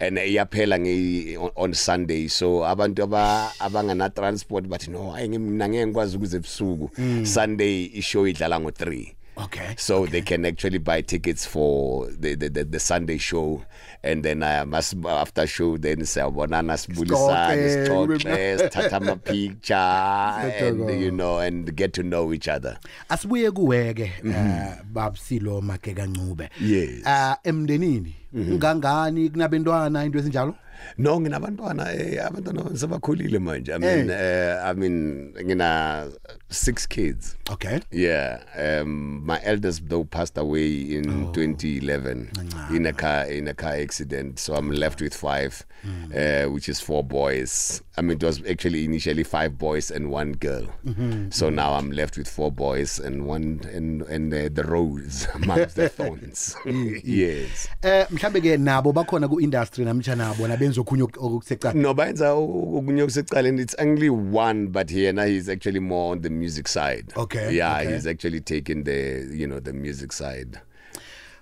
And 0.00 0.18
iyaphela 0.18 0.78
nge 0.78 1.36
on- 1.38 1.50
on 1.56 1.74
Sunday. 1.74 2.28
So 2.28 2.64
abantu 2.66 3.02
aba 3.02 3.52
abangana 3.58 4.10
transport 4.14 4.64
bathi 4.64 4.90
no 4.90 5.10
hayi 5.10 5.28
mina 5.28 5.68
ngeke 5.68 5.86
ngikwazi 5.86 6.16
ukuze 6.16 6.36
ebusuku. 6.36 6.90
Sunday 7.26 7.84
ishow 7.94 8.26
idlala 8.26 8.58
ngo3 8.60 9.14
Okay. 9.36 9.74
so 9.78 10.06
they 10.06 10.20
can 10.20 10.44
actually 10.44 10.78
buy 10.78 11.00
tickets 11.02 11.46
for 11.46 12.06
the 12.20 12.34
the, 12.34 12.48
the, 12.50 12.64
the 12.64 12.78
Sunday 12.80 13.16
show. 13.18 13.62
And 14.02 14.22
then 14.24 14.42
uh, 14.42 14.64
must 14.66 14.94
after 15.06 15.46
show 15.46 15.76
then 15.78 16.00
siyabonana 16.04 16.76
sibulisane 16.76 17.68
Sixoxe, 17.68 18.18
sixoxe 18.18 18.58
sithatha 18.58 18.96
ama 18.96 19.16
picture 19.16 19.74
and 19.74 20.52
Siyathokoza. 20.52 21.00
you 21.00 21.10
know 21.10 21.38
and 21.38 21.76
get 21.76 21.92
to 21.92 22.02
know 22.02 22.32
each 22.32 22.48
other 22.48 22.78
Asibuye 23.08 23.50
kuweke 23.50 24.12
eh 24.24 24.74
babsilo 24.92 25.60
Mageka 25.60 26.06
Ncube. 26.06 26.48
Yes. 26.60 27.02
Ah 27.06 27.36
emndenini 27.44 28.14
ungangani 28.34 29.30
kunabantwana 29.30 30.04
into 30.04 30.18
esinjalo? 30.18 30.54
No 30.98 31.20
nginabantwana 31.20 31.94
eh 31.94 32.26
abantwana 32.26 32.76
sebakhulile 32.76 33.38
manje 33.38 33.74
I 33.74 33.78
mean 33.78 34.10
uh, 34.10 34.62
I 34.64 34.72
mean 34.74 35.34
ngina 35.44 36.10
six 36.48 36.86
kids 36.86 37.36
Okay. 37.50 37.80
Yeah, 37.90 38.42
um, 38.56 39.26
my 39.26 39.40
eldest 39.42 39.88
though 39.88 40.04
passed 40.04 40.38
away 40.38 40.70
in 40.94 41.26
oh. 41.26 41.32
2011 41.32 42.30
in 42.70 42.86
a 42.86 42.92
car 42.92 43.24
in 43.26 43.48
a 43.48 43.54
car 43.54 43.72
accident. 43.72 44.38
So 44.38 44.54
I'm 44.54 44.70
left 44.70 45.00
with 45.00 45.14
five, 45.14 45.66
mm. 45.84 46.14
uh, 46.14 46.48
which 46.50 46.68
is 46.68 46.80
four 46.80 47.02
boys. 47.02 47.82
I 47.96 48.02
mean, 48.02 48.18
it 48.18 48.22
was 48.22 48.40
actually 48.48 48.84
initially 48.84 49.24
five 49.24 49.58
boys 49.58 49.90
and 49.90 50.10
one 50.12 50.32
girl. 50.32 50.66
Mm-hmm. 50.86 51.30
So 51.30 51.50
now 51.50 51.74
I'm 51.74 51.90
left 51.90 52.16
with 52.16 52.28
four 52.28 52.52
boys 52.52 53.00
and 53.00 53.26
one 53.26 53.60
and 53.72 54.02
and 54.02 54.32
uh, 54.32 54.48
the 54.52 54.62
rose 54.62 55.26
amongst 55.34 55.74
the 55.74 55.88
thorns. 55.98 56.54
yes. 57.04 57.68
Eh 57.82 58.06
mhlambe 58.10 58.40
ke 58.40 58.54
nabo 58.62 58.92
bakhona 58.92 59.28
ku 59.28 59.40
industry 59.40 59.84
namtsha 59.84 60.14
nabo 60.14 60.46
nabenza 60.70 60.80
okhunye 60.80 61.02
okusecala. 61.02 61.74
No, 61.74 61.94
bayenza 61.94 62.32
okunye 62.32 63.04
kusecaleni 63.04 63.62
it's 63.62 63.74
only 63.78 64.08
one 64.10 64.68
but 64.68 64.90
here 64.90 65.12
now 65.12 65.24
he's 65.26 65.48
actually 65.48 65.80
more 65.80 66.12
on 66.12 66.22
the 66.22 66.30
music 66.30 66.68
side. 66.68 67.12
Okay, 67.16 67.56
Yeah, 67.56 67.80
okay. 67.80 67.92
he's 67.94 68.06
actually 68.06 68.40
taken 68.40 68.84
the 68.84 69.28
you 69.32 69.46
know 69.46 69.60
the 69.60 69.72
music 69.72 70.12
side. 70.12 70.60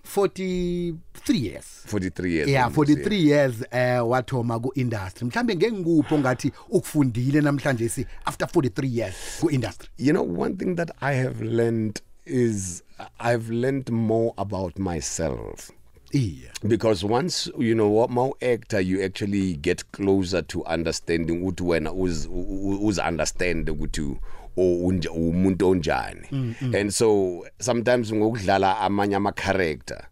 43 0.05 1.37
years. 1.37 1.65
43 1.87 2.31
years. 2.33 2.49
Yeah, 2.49 2.65
old, 2.67 2.75
43 2.75 3.17
years 3.17 3.63
eh 3.71 3.99
wathoma 4.01 4.61
ku 4.63 4.73
industry. 4.75 5.27
Mhlambe 5.29 5.57
ngengikupho 5.57 6.19
ngathi 6.19 6.53
ukufundile 6.71 7.41
namhlanje 7.41 7.89
si 7.89 8.07
after 8.25 8.49
43 8.49 8.87
years 8.99 9.15
ku 9.41 9.51
industry. 9.51 9.89
You 9.99 10.13
know, 10.13 10.23
one 10.43 10.57
thing 10.57 10.75
that 10.77 10.91
I 11.01 11.13
have 11.15 11.43
learned 11.43 12.01
is 12.25 12.83
I've 13.21 13.51
learned 13.51 13.91
more 13.91 14.33
about 14.39 14.79
myself. 14.79 15.71
Yeah. 16.13 16.53
Because 16.67 17.05
once 17.05 17.51
you 17.59 17.75
know 17.75 17.89
what 17.89 18.11
more 18.11 18.33
actor 18.41 18.81
you 18.81 19.03
actually 19.05 19.55
get 19.57 19.85
closer 19.93 20.43
to 20.43 20.63
understanding 20.75 21.43
ukuthi 21.43 21.63
wena 21.63 21.93
uz 21.93 22.27
uz 22.83 22.99
understand 22.99 23.69
ukuthi 23.71 24.17
o- 24.57 24.79
unja- 24.89 25.11
umuntu 25.11 25.69
onjani 25.69 26.27
mm, 26.33 26.55
mm. 26.61 26.75
and 26.75 26.91
so 26.91 27.39
sometimes 27.61 28.13
ngokudlala 28.13 28.79
amanye 28.79 29.17
ama 29.17 29.33
character 29.33 30.07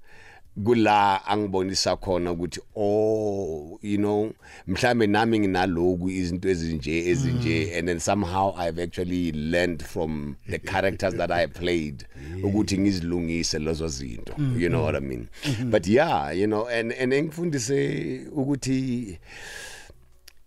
kula 0.64 1.26
angibonisa 1.26 1.96
khona 1.96 2.32
ukuthi 2.32 2.60
oh 2.76 3.78
you 3.82 3.98
know 3.98 4.32
mhlambe 4.66 5.06
nami 5.06 5.38
nginaloku 5.38 6.10
izinto 6.10 6.48
ezinje 6.48 7.08
ezinje 7.10 7.64
mm. 7.64 7.78
and 7.78 7.88
then 7.88 8.00
somehow 8.00 8.54
I've 8.58 8.82
actually 8.82 9.32
learned 9.32 9.84
from 9.84 10.36
the 10.48 10.58
characters 10.58 11.14
that 11.14 11.30
I 11.30 11.46
played 11.46 12.06
ukuthi 12.46 12.78
ngizilungise 12.78 13.58
lezo 13.58 13.88
zinto 13.88 14.34
mm-hmm. 14.38 14.60
you 14.60 14.68
know 14.68 14.84
what 14.84 14.94
I 14.94 15.00
mean? 15.00 15.28
Mm-hmm. 15.44 15.70
But 15.70 15.86
yeah 15.86 16.32
you 16.32 16.46
know 16.46 16.68
and 16.68 16.92
and 16.92 17.12
engifundise 17.12 18.26
ukuthi 18.32 19.18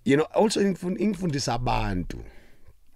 you 0.05 0.17
know 0.17 0.25
also 0.33 0.61
ingifund- 0.61 1.01
ingifundisa 1.01 1.53
abantu. 1.53 2.17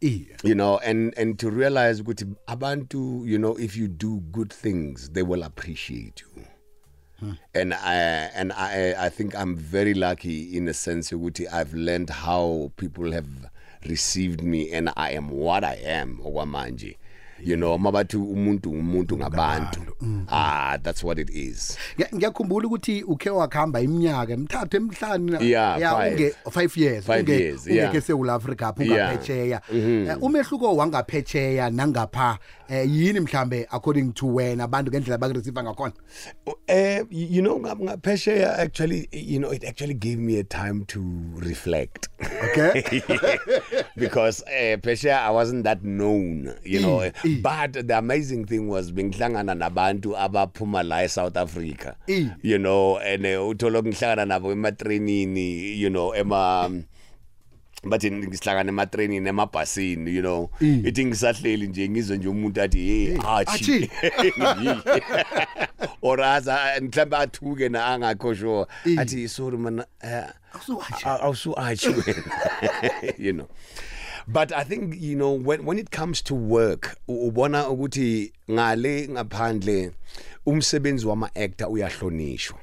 Yeah. 0.02 0.36
you 0.44 0.54
know 0.54 0.80
and 0.80 1.14
and 1.18 1.40
to 1.40 1.50
realize 1.50 2.02
ukuthi 2.02 2.26
abantu 2.48 3.24
you 3.26 3.38
know 3.38 3.58
if 3.60 3.78
you 3.78 3.88
do 3.88 4.22
good 4.32 4.52
things 4.52 5.12
they 5.14 5.24
will 5.24 5.44
appreciate 5.44 6.22
you 6.22 6.33
and 7.54 7.74
I 7.74 7.96
and 8.40 8.52
I 8.54 8.96
I 8.98 9.10
think 9.10 9.36
I'm 9.36 9.56
very 9.56 9.94
lucky 9.94 10.56
in 10.58 10.68
a 10.68 10.74
sense 10.74 11.12
ukuthi 11.12 11.48
I've 11.52 11.74
learned 11.74 12.10
how 12.10 12.72
people 12.78 13.12
have 13.12 13.28
received 13.86 14.42
me 14.44 14.72
and 14.72 14.90
I 14.96 15.12
am 15.12 15.30
what 15.30 15.64
I 15.64 15.76
am 16.00 16.20
okwamanje 16.24 16.98
you 17.46 17.56
know 17.58 17.78
mabathi 17.78 18.18
umuntu 18.18 18.72
umuntu 18.72 19.18
ngabantu 19.18 19.82
ah 20.32 20.78
that's 20.84 21.04
what 21.04 21.20
it 21.20 21.30
is 21.30 21.78
Ngiya- 21.98 22.16
ngiyakhumbula 22.16 22.68
ukuthi 22.68 23.04
ukhe 23.04 23.30
wakhamba 23.30 23.82
iminyaka 23.82 24.34
emithathu 24.34 24.78
emihlanu 24.78 25.42
Yeah, 25.44 25.80
ya 25.82 25.92
five. 25.96 26.12
unge 26.14 26.34
5 26.46 26.78
years 26.82 27.06
Five 27.06 27.20
unge 27.20 27.40
years, 27.40 27.68
yeah. 27.68 27.90
ungeke 27.90 27.98
eSouth 27.98 28.30
Africa 28.30 28.62
apho 28.68 28.84
Yeah. 28.84 29.10
ungaphetsheya 29.10 29.62
Eh, 29.74 30.18
umehluko 30.24 30.76
wangaphetsheya 30.76 31.70
nangapha 31.70 32.38
eh, 32.70 32.90
yini 32.92 33.20
mhlambe 33.20 33.68
according 33.72 34.14
to 34.14 34.28
wena 34.34 34.64
abantu 34.64 34.92
ngendlela 34.92 35.18
bakureceive 35.18 35.64
ngakhona 35.64 35.94
Uh, 36.70 37.04
you 37.12 37.42
know, 37.42 37.60
Pesha 38.02 38.58
actually, 38.58 39.08
you 39.12 39.38
know, 39.40 39.52
it 39.52 39.64
actually 39.64 39.94
gave 39.94 40.18
me 40.18 40.38
a 40.40 40.44
time 40.44 40.86
to 40.88 41.00
reflect. 41.38 42.08
okay 42.44 42.82
because 43.98 44.42
uh, 44.44 44.78
Pesha, 44.82 45.12
I 45.22 45.30
wasn't 45.30 45.64
that 45.66 45.84
known, 45.84 46.56
you 46.64 46.80
know. 46.82 47.12
Eh, 47.34 47.40
eh. 47.40 47.42
But 47.74 47.88
the 47.88 47.98
amazing 47.98 48.46
thing 48.46 48.68
was 48.68 48.92
bengihlangana 48.92 49.56
nabantu 49.56 50.18
abaphuma 50.18 50.84
la 50.88 50.98
eSouth 51.04 51.36
Africa. 51.38 51.96
Eh. 52.08 52.28
You 52.42 52.58
know, 52.58 52.98
and 52.98 53.26
uh, 53.26 53.30
uthola 53.50 53.82
ngihlangana 53.84 54.26
nabo 54.26 54.52
ematrainini, 54.52 55.78
you 55.78 55.90
know, 55.90 56.14
ema 56.16 56.70
bathi 57.86 58.12
ngihlangana 58.12 58.70
ematrainini 58.70 59.28
emabhasini 59.30 60.16
you 60.16 60.22
know 60.22 60.50
ithi 60.62 61.06
ngisahleli 61.06 61.68
nje 61.68 61.90
ngizwe 61.90 62.18
nje 62.18 62.28
umuntu 62.28 62.62
athi 62.62 62.78
hey 62.80 63.18
achi 63.28 63.90
oraza 66.02 66.60
mhlawumbe 66.82 67.18
athuke 67.18 67.70
na 67.70 67.86
angakho 67.86 68.36
sure 68.36 68.66
athi 68.98 69.28
sorry 69.30 69.58
man 69.58 69.84
eh, 70.02 70.24
Awusu-achi. 70.54 71.06
aw- 71.06 71.22
awusu-achi 71.24 71.88
wena 71.90 72.24
you 73.26 73.34
know 73.34 73.48
but 74.28 74.52
i 74.52 74.64
think 74.64 74.96
you 75.02 75.16
know 75.16 75.34
when 75.46 75.66
when 75.66 75.80
it 75.80 75.90
comes 75.90 76.24
to 76.24 76.36
work 76.36 76.96
u- 77.08 77.28
ubona 77.28 77.70
ukuthi 77.70 78.34
ngale 78.52 79.08
ngaphandle 79.08 79.92
umsebenzi 80.46 81.08
wama 81.08 81.36
actor 81.36 81.68
uyahlonishwa 81.72 82.60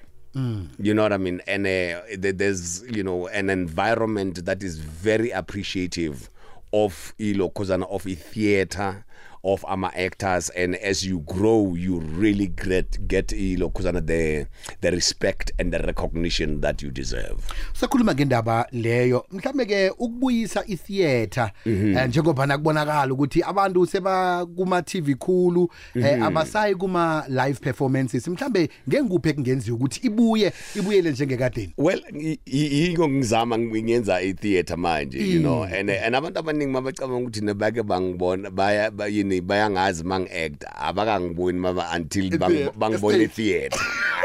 You 0.78 0.94
know 0.94 1.02
what 1.02 1.12
I 1.12 1.16
mean? 1.18 1.40
And 1.48 1.66
uh, 1.66 2.02
there- 2.20 2.32
there's, 2.32 2.84
you 2.88 3.02
know, 3.02 3.26
an 3.26 3.50
environment 3.50 4.44
that 4.44 4.62
is 4.62 4.78
very 4.78 5.32
appreciative 5.32 6.30
of 6.72 7.14
ilo 7.18 7.48
kozana 7.48 7.84
of 7.90 8.06
a 8.06 8.14
theater 8.14 9.04
of 9.42 9.64
our 9.64 9.90
actors 9.96 10.50
and 10.50 10.74
as 10.76 11.04
you 11.04 11.20
grow 11.20 11.74
you 11.74 12.00
really 12.18 12.46
get 12.48 13.00
get 13.06 13.32
ilo 13.32 13.68
kozana 13.70 14.00
the 14.00 14.46
the 14.80 14.90
respect 14.90 15.52
and 15.58 15.72
the 15.72 15.78
recognition 15.78 16.60
that 16.60 16.82
you 16.82 16.90
deserve. 16.90 17.38
Sakhuluma 17.72 18.14
ngendaba 18.14 18.66
leyo. 18.72 19.24
Mhlambe 19.32 19.66
ke 19.66 19.90
ukubuyisa 19.98 20.64
itheater 20.66 21.50
eh, 21.66 22.08
njengoba 22.08 22.46
nakubonakala 22.46 23.12
ukuthi 23.14 23.42
abantu 23.42 23.86
seba 23.86 24.46
kuma 24.56 24.82
TV 24.82 25.14
khulu 25.14 25.70
eh, 25.94 26.22
abasayi 26.22 26.74
kuma 26.74 27.24
live 27.28 27.60
performances. 27.60 28.28
Mhlambe 28.28 28.68
ngengikuphe 28.88 29.32
kungenziwa 29.32 29.76
ukuthi 29.76 30.06
ibuye 30.06 30.52
ibuyele 30.76 31.10
njengekadeni? 31.10 31.74
Well 31.78 32.02
i- 32.20 32.38
i- 32.46 32.80
yiko 32.80 33.08
ngizama 33.08 33.58
ngiyenza 33.58 34.22
i-theater 34.22 34.78
manje 34.78 35.18
you 35.18 35.40
know. 35.40 35.64
And 35.64 35.90
and 35.90 36.14
abantu 36.16 36.38
abaningi 36.38 36.72
mabacabanga 36.72 37.16
ukuthi 37.22 37.40
nebake 37.40 37.82
bangibona 37.82 38.50
baya 38.50 38.90
ba- 38.90 39.08
yini 39.30 39.40
bayangazi 39.40 40.04
mangi-act 40.04 40.64
abakangiboni 40.78 41.58
maba 41.58 41.90
until 41.96 42.30
bang- 42.38 42.48
The- 42.48 42.70
bangibona 42.78 43.18
the 43.18 43.24
i-theater 43.24 43.78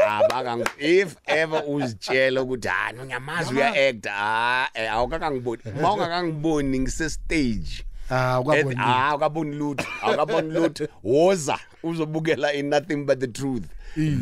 abakang 0.08 0.64
if 0.78 1.16
ever 1.26 1.62
uzitshela 1.68 2.42
ukuthi 2.42 2.68
ha 2.68 2.92
ngiyamazi 2.92 3.54
uya-act. 3.54 4.06
Ha 4.06 4.68
eh, 4.74 4.92
awukakangiboni 4.92 5.62
ma 5.82 5.92
ungakangiboni 5.92 6.78
ngise-stage. 6.80 7.84
Ah, 8.10 8.40
ukaboni 8.40 8.76
Eh, 8.76 8.86
ah 8.86 9.14
ukaboni 9.16 9.56
lutho 9.56 9.86
awukaboni 10.02 10.50
lutho. 10.52 10.88
Woza 11.04 11.58
uzobukela 11.82 12.52
in 12.54 12.68
nothing 12.70 13.04
but 13.06 13.18
the 13.20 13.26
truth. 13.26 13.64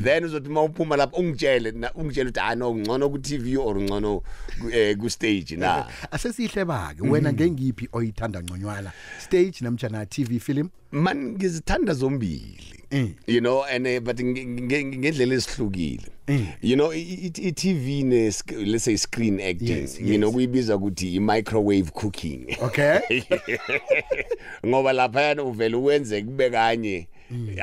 Then 0.03 0.25
uzothi 0.25 0.49
mawuphuma 0.49 0.97
lapha 0.97 1.17
ungitshele 1.17 1.71
na- 1.71 1.93
ungitshele 1.95 2.31
ukuthi 2.31 2.41
ah 2.41 2.55
no 2.55 2.75
ngcono 2.75 3.11
ku 3.11 3.19
TV 3.19 3.57
or 3.57 3.77
ngcono 3.81 4.23
ku- 4.61 4.71
eh, 4.71 4.97
ku 4.97 5.11
stage 5.11 5.57
na 5.57 5.87
asesihle 6.11 6.65
bake. 6.65 7.03
Wena 7.03 7.33
ngengiphi 7.33 7.89
oyithanda 7.93 8.43
ngconywana? 8.43 8.93
Stage 9.19 9.55
namtjana 9.61 10.07
TV 10.07 10.41
film? 10.41 10.69
Man 10.93 11.33
ngizithanda 11.33 11.95
zombili. 11.95 12.71
Mm. 12.91 13.15
you 13.27 13.41
know 13.41 13.65
and 13.65 13.87
uh, 13.89 13.99
but 14.01 14.17
nge- 14.19 14.47
nge- 14.47 14.99
ngendlela 14.99 15.35
esihlukile. 15.35 16.07
Mm. 16.29 16.47
you 16.63 16.77
know 16.77 16.93
i- 16.93 17.01
i- 17.27 17.49
i-TV 17.49 18.05
ne 18.05 18.29
sk- 18.31 18.67
let's 18.67 18.85
say 18.85 18.97
screen 18.97 19.41
acting 19.41 19.69
Yes, 19.81 20.01
you 20.01 20.17
know 20.19 20.31
kuyibiza 20.33 20.77
ukuthi 20.77 21.15
i-microwave 21.17 21.91
cooking. 21.91 22.47
Okay. 22.63 22.99
Ngoba 24.67 24.93
lapha 24.93 25.43
uvela 25.43 25.79
uwenze 25.79 26.23
kube 26.23 26.51
kanye. 26.51 27.09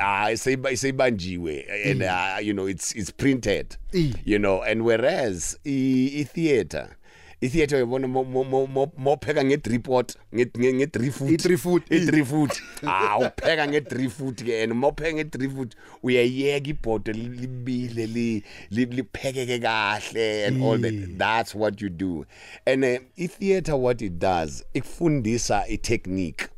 Ah 0.00 0.30
seyiba- 0.36 0.76
seyibanjiwe 0.76 1.66
and 1.90 2.02
uh, 2.02 2.38
you 2.46 2.52
know 2.52 2.68
it's 2.68 2.96
it's 2.96 3.12
printed 3.12 3.66
Mm. 3.92 4.14
you 4.24 4.38
know 4.38 4.62
and 4.62 4.82
whereas 4.82 5.58
i 5.66 6.10
i 6.20 6.24
theater 6.24 6.96
i 7.42 7.48
theater 7.48 7.78
yabona 7.78 8.08
mo 8.08 8.24
mo 8.24 8.44
mo- 8.44 8.66
mo 8.66 8.92
mo 8.96 9.16
pheka 9.16 9.44
nge 9.44 9.56
three 9.56 9.78
pot 9.78 10.16
nge 10.34 10.46
nge 10.58 10.72
nge 10.72 10.86
three 10.86 11.10
foot 11.10 11.30
I-three 11.30 11.56
foot, 11.56 11.82
i 11.90 12.06
three 12.06 12.24
foot 12.24 12.62
ah 12.86 13.18
upheka 13.18 13.66
nge 13.68 13.80
three 13.88 14.08
foot 14.08 14.44
ke 14.44 14.62
and 14.62 14.72
mo 14.74 14.90
pheka 14.92 15.12
nge 15.12 15.24
three 15.30 15.48
foot 15.48 15.74
uyayeka 16.02 16.70
ibhodo 16.70 17.12
li- 17.12 17.28
libile 17.28 18.06
li 18.06 18.42
li- 18.70 18.86
liphekeke 18.86 19.58
kahle 19.58 20.46
and 20.46 20.62
all 20.62 20.78
that. 20.78 21.18
That's 21.18 21.54
what 21.54 21.80
you 21.82 21.88
do. 21.90 22.26
And 22.66 22.84
uh, 22.84 22.98
i 23.18 23.26
theater 23.26 23.76
what 23.76 24.02
it 24.02 24.18
does 24.18 24.64
ikufundisa 24.74 25.64
i 25.68 25.76
technique 25.76 26.48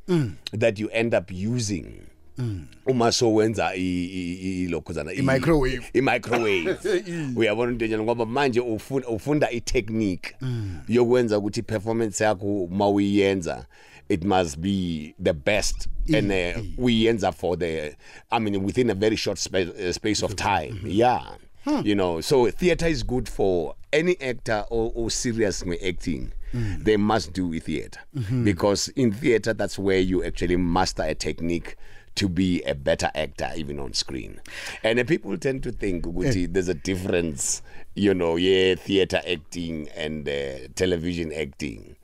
that 0.52 0.78
you 0.78 0.88
end 0.90 1.14
up 1.14 1.30
using. 1.32 2.06
Mm. 2.38 2.66
uma 2.86 3.12
so 3.12 3.34
wenza 3.34 3.74
i- 3.76 3.80
i- 4.04 4.62
i- 4.64 4.68
lokhuzana 4.68 5.12
i- 5.12 5.16
I-microwave. 5.18 5.82
i-microwave 5.94 6.76
uyabona 7.36 7.72
into 7.72 7.84
enjalo 7.84 8.04
ngoba 8.04 8.26
manje 8.26 8.60
ufunda 9.08 9.50
i-technique 9.50 10.34
mm. 10.40 10.78
yokwenza 10.88 11.38
ukuthi 11.38 11.60
i-performance 11.60 12.24
yakho 12.24 12.64
uma 12.64 12.88
uyiyenza 12.88 13.66
it 14.08 14.24
must 14.24 14.58
be 14.58 15.14
the 15.22 15.32
best 15.32 15.88
and 16.18 16.30
uh, 16.32 16.62
uyiyenza 16.84 17.32
for 17.32 17.58
the 17.58 17.96
i 18.30 18.40
mean 18.40 18.56
within 18.64 18.90
a 18.90 18.94
very 18.94 19.16
short 19.16 19.38
spa 19.38 19.58
uh, 19.60 19.90
space 19.92 20.22
of 20.24 20.34
time. 20.34 20.74
yeah. 20.86 21.36
Hmm. 21.64 21.80
You 21.86 21.94
know 21.94 22.20
so 22.20 22.50
theater 22.50 22.86
is 22.90 23.02
good 23.06 23.26
for 23.28 23.74
any 23.92 24.16
actor 24.20 24.66
or, 24.70 24.92
or 24.94 25.10
serious 25.10 25.64
acting. 25.88 26.30
Mm. 26.52 26.84
They 26.84 26.96
must 26.98 27.32
do 27.32 27.58
theater. 27.58 28.00
Mm-hmm. 28.14 28.44
Because 28.44 28.88
in 28.96 29.12
theater 29.12 29.54
that's 29.54 29.78
where 29.78 29.98
you 29.98 30.22
actually 30.24 30.56
master 30.58 31.04
a 31.04 31.14
technique 31.14 31.76
to 32.16 32.28
be 32.28 32.62
a 32.62 32.74
better 32.74 33.10
actor 33.14 33.50
even 33.56 33.78
on 33.80 33.92
screen. 33.92 34.40
And 34.82 35.06
people 35.06 35.36
tend 35.38 35.62
to 35.64 35.72
think 35.72 36.04
ukuthi 36.04 36.52
there's 36.52 36.68
a 36.68 36.74
difference 36.74 37.62
you 37.94 38.12
know 38.14 38.36
yeah 38.36 38.74
theater 38.74 39.20
acting 39.28 39.88
and 39.96 40.28
uh, 40.28 40.68
television 40.74 41.32
acting. 41.32 41.96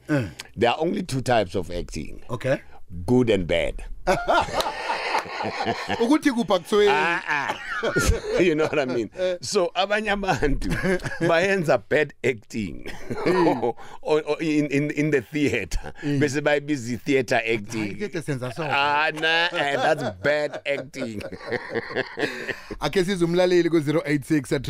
There 0.57 0.71
are 0.71 0.77
only 0.79 1.03
two 1.03 1.21
types 1.21 1.55
of 1.55 1.71
acting. 1.71 2.23
Okay. 2.31 2.61
Good 3.07 3.31
and 3.31 3.47
bad 3.47 3.85
ukuthi 6.03 6.31
kupha 6.31 6.59
kuthweni 6.59 6.91
ah, 6.91 7.23
ah. 7.29 7.55
you 8.41 8.55
know 8.55 8.67
what 8.67 8.79
i 8.79 8.85
mean? 8.85 9.11
So 9.41 9.71
abanye 9.75 10.11
abantu 10.11 10.69
bayenza 11.21 11.79
bad 11.89 12.15
acting. 12.25 12.87
Or, 14.03 14.23
or 14.23 14.43
in, 14.43 14.67
in, 14.67 14.91
in 14.91 15.11
the 15.11 15.21
theater. 15.23 15.93
Bese 16.03 16.41
bayibiza 16.41 16.93
i-theater 16.93 17.37
acting. 17.37 17.99
Hayi, 17.99 18.23
senza 18.23 18.53
so 18.53 18.65
ah 18.65 19.11
nah 19.15 19.49
eh, 19.53 19.77
that's 19.77 20.05
bad 20.23 20.61
acting. 20.67 21.23
Ake 22.81 23.05
siza 23.05 23.25
umlaleli 23.25 23.71
ku-086 23.71 24.61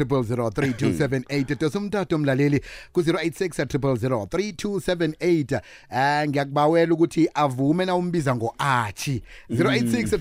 dosa 1.60 1.78
umtato 1.78 2.16
umlaleli 2.16 2.60
ku-086 2.92 3.64
3278 3.64 5.60
um 5.90 6.28
ngiyakubawela 6.30 6.94
ukuthi 6.94 7.28
avume 7.34 7.84
na 7.84 7.94
umbiza 7.96 8.36
ngo-achi 8.36 9.22
086 9.50 10.18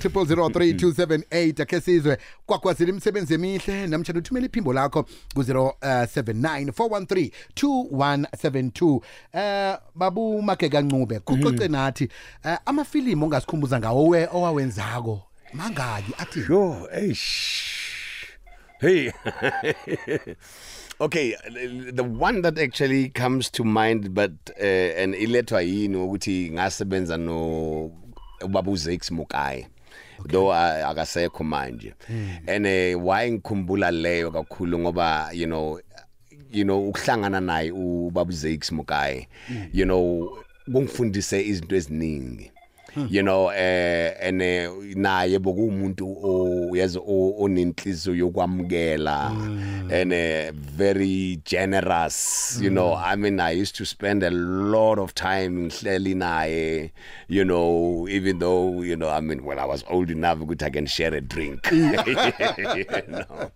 3278 0.48 1.62
akhe 1.62 1.82
sizwe 1.82 2.18
kwakwazile 2.46 2.92
imisebenzi 2.92 3.34
emihle 3.34 3.88
namtshana 3.88 4.20
uthumela 4.20 4.46
iphimbo 4.46 4.74
lakho 4.74 5.04
ku-079 5.04 6.72
413 6.72 7.32
2172 7.56 9.02
um 9.34 9.78
babu 9.96 10.42
make 10.42 10.70
kancube 10.70 11.20
kucoce 11.20 11.68
nathi 11.68 12.10
um 12.46 12.58
amafilimu 12.66 13.26
ongasikhumbuza 13.26 13.80
ngawo 13.80 14.08
we 14.08 14.28
owawenzako 14.32 15.22
mangaki 15.54 16.14
athi 16.18 16.40
Yo, 16.50 16.88
eish. 16.92 17.90
Hey. 18.80 19.12
okay, 21.02 21.36
the 21.92 22.04
one 22.04 22.42
that 22.42 22.58
actually 22.58 23.10
comes 23.10 23.50
to 23.52 23.64
mind 23.64 24.14
but 24.14 24.32
uh, 24.60 24.64
and 24.64 25.14
ilethwa 25.16 25.62
yini 25.62 25.98
ukuthi 25.98 26.52
ngasebenza 26.52 27.18
no 27.18 27.92
ubaba 28.42 28.72
uZex 28.72 29.12
Mukai. 29.12 29.68
Though 30.28 30.50
uh, 30.50 30.90
akasekho 30.90 31.44
manje. 31.44 31.94
And 32.48 32.66
uh, 32.66 33.00
why 33.00 33.32
ngikhumbula 33.32 33.92
leyo 33.92 34.32
kakhulu 34.32 34.80
ngoba 34.80 35.30
you 35.34 35.48
know 35.48 35.80
you 36.52 36.64
know 36.64 36.90
ukuhlangana 36.90 37.40
naye 37.40 37.72
ubaba 37.72 38.30
uZex 38.30 38.72
Mukai 38.72 39.28
you 39.74 39.86
know 39.86 40.38
kungifundise 40.72 41.42
izinto 41.48 41.76
eziningi. 41.76 42.52
You 43.10 43.22
know 43.24 43.52
eh 43.52 44.16
and 44.22 44.42
eh, 44.42 44.70
naye 44.96 45.40
bokumuntu 45.40 46.18
oyazi 46.24 47.00
onenhliziyo 47.40 48.16
yokwamukela. 48.16 49.32
And 49.92 50.14
eh, 50.14 50.52
very 50.54 51.42
generous 51.46 52.60
you 52.62 52.70
know. 52.70 52.96
I 52.96 53.16
mean 53.16 53.40
i 53.40 53.52
used 53.62 53.76
to 53.76 53.86
spend 53.86 54.24
a 54.24 54.30
lot 54.30 55.00
of 55.00 55.14
time 55.14 55.50
ngihleli 55.50 56.16
naye 56.16 56.92
you 57.28 57.44
know 57.44 58.08
even 58.10 58.40
though 58.40 58.84
you 58.84 58.96
know 58.96 59.10
i 59.10 59.22
mean 59.22 59.44
when 59.44 59.60
i 59.60 59.66
was 59.66 59.84
old 59.90 60.10
enough 60.10 60.40
ukuthi 60.42 60.66
i 60.66 60.70
can 60.70 60.86
share 60.88 61.16
a 61.16 61.22
drink. 61.22 61.70
You 62.80 62.86
know. 63.08 63.52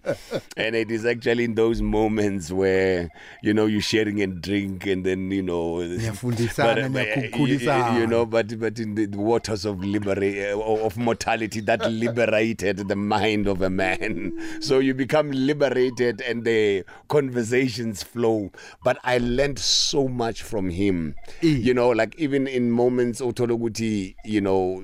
And 0.57 0.75
it 0.75 0.91
is 0.91 1.05
actually 1.05 1.43
in 1.43 1.55
those 1.55 1.81
moments 1.81 2.51
where 2.51 3.09
you 3.41 3.53
know 3.53 3.65
you're 3.65 3.81
sharing 3.81 4.21
a 4.21 4.27
drink 4.27 4.85
and 4.85 5.05
then 5.05 5.31
you 5.31 5.41
know. 5.43 5.77
Niyafundisana, 5.77 6.57
but, 6.57 6.77
uh, 6.83 6.89
but, 6.89 7.07
uh, 7.07 7.21
niyakukhulisana. 7.21 7.93
you, 7.95 8.01
you 8.01 8.07
know 8.07 8.25
but 8.25 8.59
but 8.59 8.79
in 8.79 8.95
the, 8.95 9.05
the 9.05 9.17
waters 9.23 9.65
of 9.65 9.83
libera- 9.83 10.53
uh, 10.55 10.85
of 10.85 10.97
mortality 10.97 11.61
that 11.61 11.89
liberated 11.91 12.87
the 12.87 12.95
mind 12.95 13.47
of 13.47 13.61
a 13.61 13.69
man. 13.69 14.33
So 14.61 14.79
you 14.79 14.93
become 14.93 15.31
liberated 15.31 16.21
and 16.21 16.43
the 16.43 16.83
conversations 17.07 18.03
flow. 18.03 18.51
But 18.83 18.97
i 19.03 19.17
learned 19.17 19.59
so 19.59 20.07
much 20.07 20.41
from 20.41 20.69
him. 20.69 21.15
You 21.41 21.73
know 21.73 21.89
like 21.89 22.15
even 22.19 22.47
in 22.47 22.71
moments 22.71 23.21
uthola 23.21 23.53
ukuthi 23.57 24.15
you 24.25 24.41
know 24.41 24.83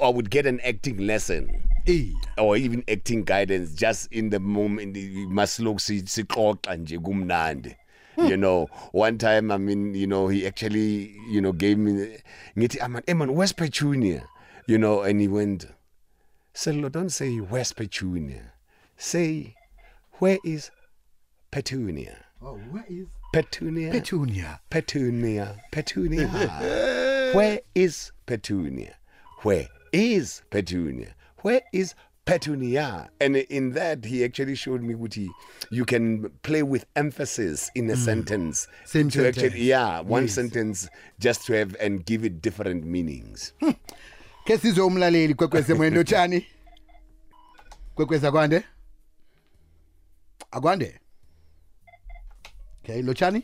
I 0.00 0.08
would 0.08 0.30
get 0.30 0.46
an 0.46 0.60
acting 0.60 0.98
lesson. 1.06 1.62
Eh. 1.86 2.12
or 2.38 2.56
even 2.56 2.84
acting 2.88 3.24
guidance 3.24 3.74
just 3.74 4.12
in 4.12 4.30
the 4.30 4.38
moment 4.38 4.96
masilok 5.28 5.80
sixoxa 5.80 6.76
nje 6.76 6.98
kumnandi 6.98 7.76
you 8.28 8.36
know 8.36 8.66
one 8.92 9.18
time 9.18 9.50
i 9.50 9.56
mean 9.56 9.94
you 9.94 10.06
know 10.06 10.28
he 10.28 10.46
actually 10.46 11.14
you 11.28 11.40
know 11.40 11.52
gave 11.52 11.78
me 11.78 12.18
ngithi 12.56 12.80
aman 12.82 13.02
eman 13.02 13.30
where's 13.30 13.52
petunia 13.52 14.26
you 14.66 14.78
know 14.78 15.02
and 15.02 15.20
he 15.20 15.28
went 15.28 15.66
Sello 16.54 16.90
don't 16.90 17.10
say 17.10 17.36
where's 17.38 17.72
petunia 17.72 18.52
say 18.96 19.54
where 20.18 20.38
is 20.44 20.70
petunia 21.50 22.24
Oh, 22.44 22.56
where 22.72 22.84
is 22.88 23.06
petunia 23.32 23.92
Petunia? 23.92 24.60
Petunia, 24.68 25.56
Petunia. 25.70 26.26
Where 27.34 27.60
is 27.74 28.10
Petunia? 28.26 28.96
Where 29.42 29.68
is 29.92 30.42
Petunia? 30.50 31.14
Where 31.42 31.62
is 31.72 31.94
Petunia? 32.24 33.10
And 33.20 33.36
in 33.36 33.72
that, 33.72 34.04
he 34.04 34.24
actually 34.24 34.54
showed 34.54 34.82
me 34.82 34.94
what 34.94 35.14
he, 35.14 35.30
you 35.70 35.84
can 35.84 36.30
play 36.42 36.62
with 36.62 36.86
emphasis 36.96 37.70
in 37.74 37.90
a 37.90 37.94
mm. 37.94 37.96
sentence. 37.96 38.68
Same 38.84 39.08
to 39.10 39.18
sentence. 39.22 39.38
Actually, 39.38 39.62
yeah, 39.64 40.00
one 40.00 40.24
Yes. 40.24 40.34
sentence 40.34 40.88
just 41.18 41.46
to 41.46 41.52
have 41.54 41.76
and 41.80 42.04
give 42.04 42.24
it 42.24 42.40
different 42.40 42.84
meanings. 42.84 43.52
Hmm. 43.60 43.70
ke 44.44 44.58
sizwe 44.58 44.82
umlaleli 44.84 45.34
kwekwezi 45.34 45.74
moyeni 45.74 45.96
lotshani 45.96 46.46
kwekwezi 47.94 48.26
akwande 48.26 48.64
akwande 50.50 51.00
okay 52.82 53.02
lotshani 53.02 53.42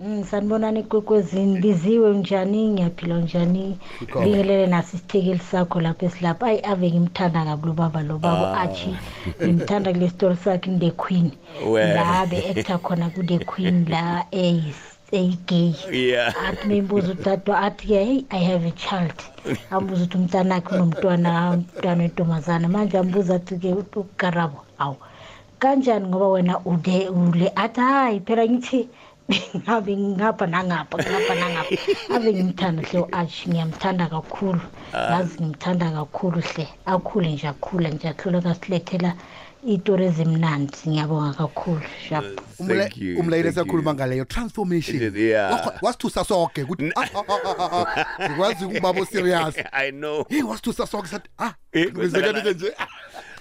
Mm, 0.00 0.24
sanibonani 0.24 0.82
kwekwezini 0.82 1.60
biziwe 1.60 2.10
njani? 2.16 2.68
Ngiyaphila 2.68 3.16
njani? 3.18 3.78
Lingelele 4.00 4.24
bingelele 4.24 4.66
naso 4.66 4.96
isithekeli 4.96 5.38
sakho 5.38 5.80
lapho 5.80 6.06
esilapha. 6.06 6.46
Ayi 6.46 6.60
ave 6.60 6.90
ngimthanda 6.90 7.44
kabi 7.44 7.66
lo. 7.66 7.72
Baba 7.72 8.02
lo 8.02 8.18
baba 8.18 8.60
achi 8.60 8.96
ngimthanda 9.42 9.92
kule 9.92 10.08
story 10.08 10.36
sakhe 10.36 10.70
in 10.70 10.78
the 10.78 10.90
queen. 10.92 11.32
La 11.74 12.26
be-actor 12.26 12.78
khona 12.78 13.10
ku-the 13.10 13.44
queen 13.44 13.86
la 13.88 14.24
eyigay 14.32 15.74
Yeah. 15.92 16.34
athi 16.46 16.68
membuza 16.68 17.12
udadwa 17.12 17.58
athi-ke 17.66 18.04
hey 18.04 18.24
i 18.30 18.38
have 18.38 18.64
a 18.66 18.70
child. 18.72 19.18
Ambuza 19.70 20.04
ukuthi 20.04 20.16
umntanakhe 20.18 20.74
unomntwana 20.74 21.50
umntwana 21.50 22.02
wentombazana 22.02 22.68
manje 22.68 22.98
ambuza 22.98 23.34
athi-ke 23.34 23.74
ukarabo 23.96 24.62
awu 24.78 24.96
kanjani? 25.58 26.06
Ngoba 26.08 26.28
wena 26.28 26.60
ude 26.64 27.08
ule 27.08 27.52
athi 27.56 27.80
hayi 27.80 28.20
phela 28.20 28.46
ngithi 28.46 28.88
ngabe 29.56 29.96
ngingapha 29.96 30.46
nangapha 30.46 30.96
ngapha 30.98 31.34
nangapha 31.34 31.76
ave 32.14 32.32
ngimthanda 32.32 32.82
hle 32.82 32.98
u-ash 33.00 33.46
ngiyamthanda 33.48 34.06
kakhulu. 34.08 34.60
Yazi 34.92 35.34
ngimthanda 35.42 35.90
kakhulu 35.90 36.40
hle. 36.40 36.68
Akhule 36.86 37.28
nje 37.32 37.48
akhule 37.48 37.90
nje 37.90 38.08
ahlule 38.08 38.40
kasilethela 38.40 39.14
itori 39.66 40.04
ezimnandi. 40.06 40.76
Ngiyabonga 40.88 41.32
kakhulu 41.34 41.82
shap 42.08 42.24
Thank 42.58 42.96
you, 42.96 43.20
umlayeli 43.20 43.52
thank 43.52 43.66
esakhuluma 43.66 43.90
you. 43.90 43.96
ngaleyo 43.96 44.24
transformation. 44.24 45.16
Yeah. 45.16 45.52
Wakho- 45.52 45.78
wasithusa 45.82 46.24
sonke 46.24 46.62
ukuthi 46.62 46.92
ah, 46.96 47.06
ah, 47.14 47.22
ah, 47.28 47.54
ah, 47.58 47.84
ah. 47.86 48.28
sikwazi 48.28 48.64
ukubaba 48.64 49.06
serious 49.06 49.54
I 49.72 49.90
know. 49.90 50.24
hey 50.28 50.42
wasithusa 50.42 50.86
sonke 50.86 51.08
sathi 51.08 51.28
ah 51.38 51.52
Eh, 51.72 51.92
kwenzekani 51.92 52.50
nje? 52.50 52.72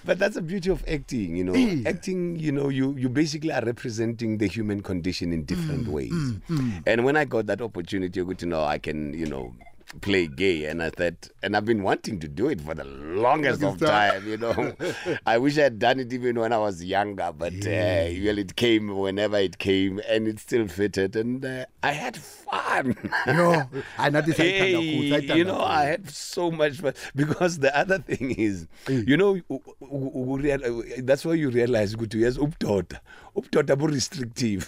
But 0.06 0.20
that's 0.20 0.36
the 0.36 0.42
beauty 0.42 0.70
of 0.70 0.84
acting, 0.88 1.36
you 1.36 1.44
know. 1.44 1.54
Eh. 1.54 1.84
Acting, 1.86 2.38
you 2.40 2.52
know, 2.52 2.70
you 2.70 2.96
you 2.98 3.10
basically 3.10 3.52
are 3.52 3.64
representing 3.64 4.38
the 4.38 4.48
human 4.48 4.82
condition 4.82 5.34
in 5.34 5.44
different 5.44 5.88
mm, 5.88 5.92
ways. 5.92 6.12
Mm, 6.12 6.42
mm. 6.50 6.84
And 6.86 7.06
when 7.06 7.18
I 7.18 7.26
got 7.26 7.48
that 7.48 7.62
opportunity, 7.62 8.20
you 8.20 8.34
to 8.34 8.46
know 8.46 8.64
I 8.64 8.78
can, 8.78 9.14
you 9.14 9.26
know, 9.26 9.54
play 10.02 10.28
gay 10.28 10.66
and 10.66 10.84
I 10.84 10.90
thought 10.90 11.30
and 11.42 11.56
I've 11.56 11.66
been 11.66 11.82
wanting 11.82 12.20
to 12.20 12.28
do 12.28 12.50
it 12.50 12.60
for 12.62 12.74
the 12.76 12.84
longest 12.84 13.64
of 13.64 13.80
time. 13.80 14.28
you 14.28 14.38
know. 14.38 14.74
I 15.26 15.38
wish 15.38 15.58
I 15.58 15.62
had 15.64 15.80
done 15.80 16.00
it 16.00 16.12
even 16.12 16.38
when 16.40 16.52
I 16.52 16.58
was 16.58 16.84
younger, 16.84 17.32
but 17.38 17.54
uh, 17.54 18.12
well 18.26 18.38
it 18.38 18.56
came 18.56 18.98
whenever 18.98 19.38
it 19.38 19.58
came 19.60 20.02
and 20.10 20.28
it 20.28 20.40
still 20.40 20.68
fitted 20.68 21.16
and 21.16 21.44
uh, 21.46 21.66
I 21.84 21.92
had 21.94 22.18
fun. 22.18 22.96
yo 23.28 23.64
hayi 23.98 24.12
nathi 24.12 24.34
sayithanda 24.34 24.78
kakhulu 24.78 25.22
Hey, 25.22 25.38
you 25.38 25.44
know. 25.46 25.62
I 25.62 25.86
had 25.86 26.10
so 26.10 26.52
much 26.52 26.76
fun 26.82 26.94
because 27.16 27.60
the 27.60 27.72
other 27.78 27.98
thing 28.00 28.32
is, 28.32 28.68
you 28.90 29.16
know, 29.18 29.36
u- 29.36 29.44
u- 29.50 30.12
u- 30.16 30.38
real- 30.38 30.84
that's 31.04 31.26
why 31.26 31.34
you 31.34 31.50
realize 31.50 31.96
ukuthi 31.96 32.22
yes, 32.22 32.38
ubdoda, 32.38 33.00
ubdoda 33.36 33.76
bu 33.76 33.88
restrictive. 33.88 34.68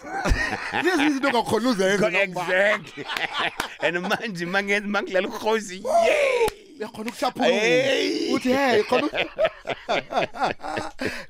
lezi 0.83 1.03
izinto 1.07 1.27
ongakhona 1.27 1.69
uzenze 1.69 2.07
exactly. 2.23 3.05
and 3.81 3.97
manje 3.97 5.08
kulaa 5.09 5.21
lukhozi 5.21 5.83
uyakhona 6.77 7.09
ukuhlaphuluuthi 7.09 8.49
he 8.53 8.83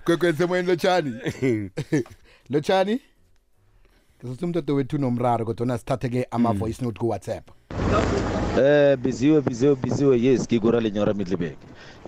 gwegwenze 0.05 0.45
moyeni 0.47 0.67
lotshani. 0.67 1.13
Lotshani 2.49 3.01
ngizothi 4.17 4.45
umntodo 4.45 4.75
wethu 4.75 4.95
unomraro 4.95 5.45
kodwana 5.45 5.77
sithathe-ke 5.77 6.27
ama-voice 6.31 6.81
note 6.83 6.99
ku-whatsapp. 6.99 7.49
Eh 8.57 8.97
biziwe 8.97 9.41
biziwe 9.41 9.75
biziwe 9.75 10.15
yes 10.21 10.41
ngikura 10.49 10.79
lenyora 10.81 11.13
midlibek 11.13 11.57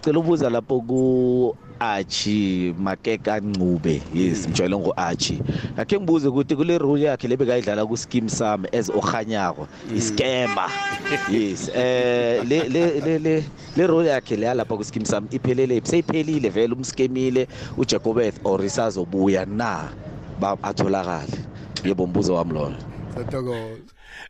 cela 0.02 0.20
ubuza 0.20 0.50
lapho 0.50 0.82
ku 0.82 1.02
Archie 1.80 2.74
Makeka 2.78 3.40
Ncube 3.40 4.02
yes 4.14 4.48
mjwayele 4.48 4.78
ngo 4.78 4.94
Archie. 4.98 5.42
Akhe 5.78 5.98
ngibuze 5.98 6.28
ukuthi 6.28 6.56
kule 6.56 6.78
role 6.78 7.02
yakhe 7.02 7.28
lebekayidlala 7.28 7.86
ku 7.86 7.98
scheme 7.98 8.30
sami 8.30 8.68
as 8.74 8.90
okhanyako 8.90 9.68
iscammer. 9.94 10.70
Yes 11.30 11.70
eh 11.74 12.42
le 12.46 12.66
le 12.70 13.02
le 13.02 13.20
le 13.20 13.36
le 13.78 13.84
role 13.88 14.10
yakhe 14.10 14.34
le 14.38 14.50
lapha 14.54 14.78
ku 14.78 14.84
scheme 14.84 15.06
sami 15.06 15.28
iphelele 15.30 15.82
seyiphelile 15.86 16.50
vele 16.50 16.74
umskemile. 16.74 17.48
uJacobeth 17.78 18.42
or 18.44 18.62
isazobuya 18.66 19.46
na 19.46 19.90
ba 20.40 20.58
atholakala 20.64 21.28
yebo 21.86 22.08
mbuzo 22.08 22.34
wami 22.34 22.54
lona 22.54 22.91
sathokoza 23.12 23.78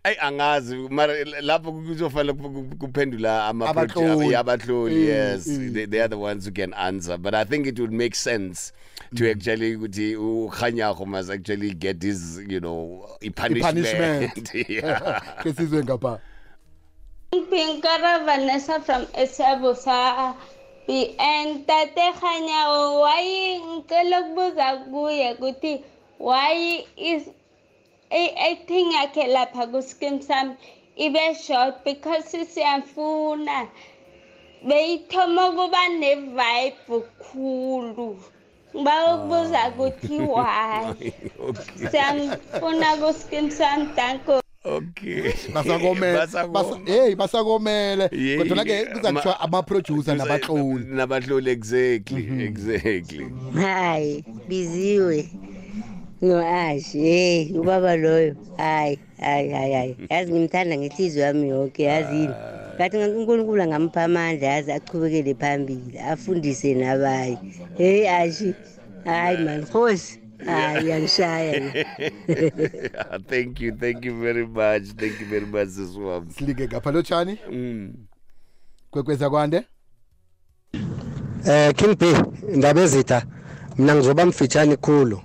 Ay 0.04 0.16
angazi 0.22 0.76
mara 0.90 1.14
lapho 1.42 1.72
kuzofanele 1.72 2.34
kuphendula 2.80 3.46
ama 3.48 3.70
Abahloli. 3.70 4.36
abahloli 4.36 4.96
Mm, 4.96 5.08
yes 5.08 5.48
mm. 5.48 5.74
they, 5.74 5.86
they 5.86 6.00
are 6.02 6.10
the 6.10 6.18
ones 6.18 6.46
who 6.46 6.52
can 6.52 6.74
answer 6.74 7.18
but 7.18 7.34
I 7.36 7.44
think 7.46 7.68
it 7.68 7.80
would 7.80 7.94
make 7.94 8.16
sense 8.16 8.74
to 9.16 9.30
actually 9.32 9.76
ukuthi 9.76 10.16
uKhanyago 10.16 11.06
must 11.06 11.30
actually 11.30 11.74
get 11.74 12.02
his 12.04 12.40
you 12.48 12.60
know 12.60 13.06
i 13.22 13.30
punishment, 13.30 14.34
punishment. 14.34 14.70
yeah 14.70 15.20
ke 15.44 15.54
sizwe 15.54 15.84
ngapha 15.84 16.20
Pinkara 17.32 18.26
Vanessa 18.26 18.80
from 18.82 19.06
Esabusa. 19.14 20.36
And 20.90 21.66
tate 21.66 21.96
Khanyawo, 22.20 23.02
why 23.02 23.60
ngicela 23.60 24.20
ukubuza 24.22 24.78
kuye 24.92 25.34
ukuthi 25.34 25.84
why 26.20 26.86
is 26.98 27.24
I 28.12 28.24
I 28.50 28.56
think 28.68 28.94
yakhe 28.96 29.28
lapha 29.34 29.72
ku 29.72 29.82
scheme 29.82 30.22
sami 30.22 30.56
ibe 31.00 31.36
short 31.36 31.84
because 31.86 32.26
siyafuna 32.32 33.68
beyithoma 34.68 35.52
kuba 35.56 35.88
ne 36.00 36.16
vibe 36.16 37.04
khulu 37.24 38.18
ngiba 38.76 39.16
ukubuza 39.16 39.72
ukuthi 39.72 40.20
why? 40.20 40.94
Okay. 41.50 41.88
Siyangifuna 41.92 42.98
ku 43.02 43.14
scheme 43.14 43.52
sami 43.52 43.88
danko 43.96 44.42
okay. 44.66 45.32
Basakomele 45.54 46.18
Basakome. 46.18 46.54
Basa- 46.54 46.86
hey 46.88 47.16
basakomele 47.16 48.10
Yeah, 48.12 48.38
kodwa 48.40 48.66
ke 48.66 48.72
yeah. 48.72 48.94
kuza 48.94 49.14
kuthiwa 49.14 49.34
Ma- 49.36 49.40
ama-producer 49.40 50.16
nabahloli 50.18 50.86
nabahloli 50.86 51.52
exactly 51.52 52.44
exactly. 52.44 53.26
Hayi 53.56 54.24
biziwe. 54.48 55.30
No-ash 56.22 56.92
hey 56.94 57.52
ubaba 57.58 57.96
loyo. 57.96 58.36
Hayi 58.58 59.00
hayi 59.20 59.50
hayi 59.52 59.74
hayi 59.74 59.98
yazi 60.10 60.32
ngimthanda 60.32 60.78
ngenhliziyo 60.78 61.26
yami 61.26 61.50
yonke 61.50 61.84
yazini 61.84 62.34
kathi 62.78 62.98
unkulunkulu 62.98 63.62
angampha 63.62 64.04
amandla 64.04 64.48
yazi 64.48 64.72
achubekele 64.72 65.34
phambili 65.36 66.00
afundise 66.00 66.74
nabanye. 66.74 67.38
Heyi 67.78 68.08
ashi 68.08 68.54
hayi 69.06 69.38
mani 69.38 69.66
khosi 69.66 70.20
hayi 70.46 70.86
uyangishaya 70.86 71.72
thank 73.30 73.62
you 73.62 73.72
thank 73.72 74.06
you 74.06 74.16
very 74.22 74.46
much 74.46 74.84
thank 74.98 75.22
you 75.22 75.28
very 75.28 75.46
much 75.46 75.70
siswam 75.70 76.30
silike 76.30 76.68
ngapha 76.68 76.92
lotshani 76.92 77.38
mm. 77.52 77.94
kwekweza 78.92 79.30
kwande? 79.30 79.64
Eh 81.48 81.76
King 81.76 81.96
B 81.98 82.06
indaba 82.54 82.82
ezitha 82.82 83.26
mina 83.78 83.96
ngizoba 83.96 84.26
mfitshane 84.26 84.76
khulu. 84.76 85.22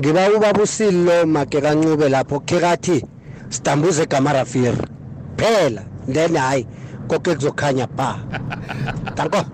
Ngiba 0.00 0.30
ubaba 0.36 0.62
usilo 0.62 1.26
make 1.26 1.60
kancube 1.60 2.08
lapho 2.08 2.40
khekathi 2.40 3.04
sidambuze 3.48 4.06
gamarafir 4.06 4.74
phela 5.36 5.84
then 6.12 6.36
hayi 6.36 6.66
konke 7.08 7.34
kuzokhanya 7.34 7.86
ba 7.86 8.18
danko. 9.14 9.44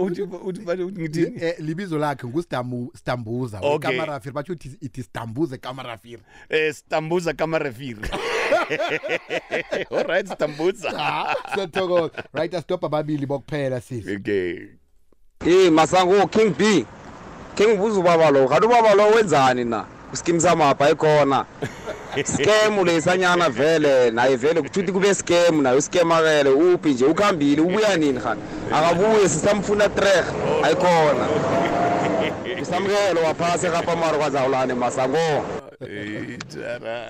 Uthi 0.00 0.22
uthi 0.22 0.60
bani 0.60 0.82
uthi 0.84 1.00
ngithini 1.00 1.42
Eh, 1.44 1.54
libizo 1.58 1.98
lakhe 1.98 2.26
ngustambuza 2.26 3.60
Okay. 3.62 3.90
kamarafir 3.90 4.32
batsho 4.32 4.52
uthi 4.52 4.76
ithi 4.80 5.02
stambuze 5.02 5.56
kamarafir 5.58 6.18
eh 6.48 6.74
stambuza 6.74 7.32
kamarefir 7.32 7.96
all 9.90 10.04
right 10.06 10.26
stambuza 10.26 10.90
siyathokoza. 11.54 12.10
Right 12.32 12.54
astop 12.54 12.84
ababili 12.84 13.26
bokuphela 13.26 13.80
sisi 13.80 14.16
okay. 14.16 14.56
Eh 15.46 15.72
masango 15.72 16.26
King 16.26 16.54
B. 16.58 16.84
King 17.54 17.76
buza 17.76 18.00
ubaba 18.00 18.30
lo. 18.30 18.48
Kanti 18.48 18.66
ubaba 18.66 18.94
lo 18.94 19.06
wenzani 19.14 19.64
na? 19.64 19.84
Skim 20.12 20.40
samapha 20.40 20.90
ikhona. 20.90 21.44
Scam 22.24 22.84
lesanyana 22.84 23.50
vele 23.50 24.10
naye 24.10 24.36
vele 24.36 24.62
kuthuthi 24.62 24.92
kube 24.92 25.14
scam 25.14 25.62
nayo 25.62 25.80
scamakele 25.80 26.50
uphi 26.50 26.90
nje 26.94 27.04
ukhambile 27.04 27.60
ubuya 27.62 27.96
nini 27.96 28.20
khani? 28.20 28.40
Akabuye 28.72 29.28
sisamfuna 29.28 29.88
trek 29.88 30.24
ayikhona. 30.62 31.26
Usamkelo 32.62 33.22
waphase 33.26 33.70
kapha 33.70 33.96
mara 33.96 34.18
kwazawulane 34.18 34.74
masango. 34.74 35.44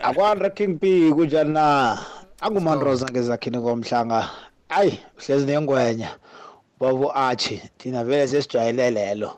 Akwandre 0.03 0.50
king 0.50 0.79
b 0.81 1.11
kunjani 1.12 1.53
na 1.53 1.98
angumandroza 2.40 3.07
ngezakhini 3.11 3.59
komhlanga 3.61 4.31
ayi 4.68 5.00
hlezi 5.16 5.46
nengwenya 5.46 6.11
babo 6.81 7.12
achi 7.16 7.62
thina 7.79 8.05
vele 8.05 8.29
sesijwayele 8.29 8.90
lelo 8.90 9.31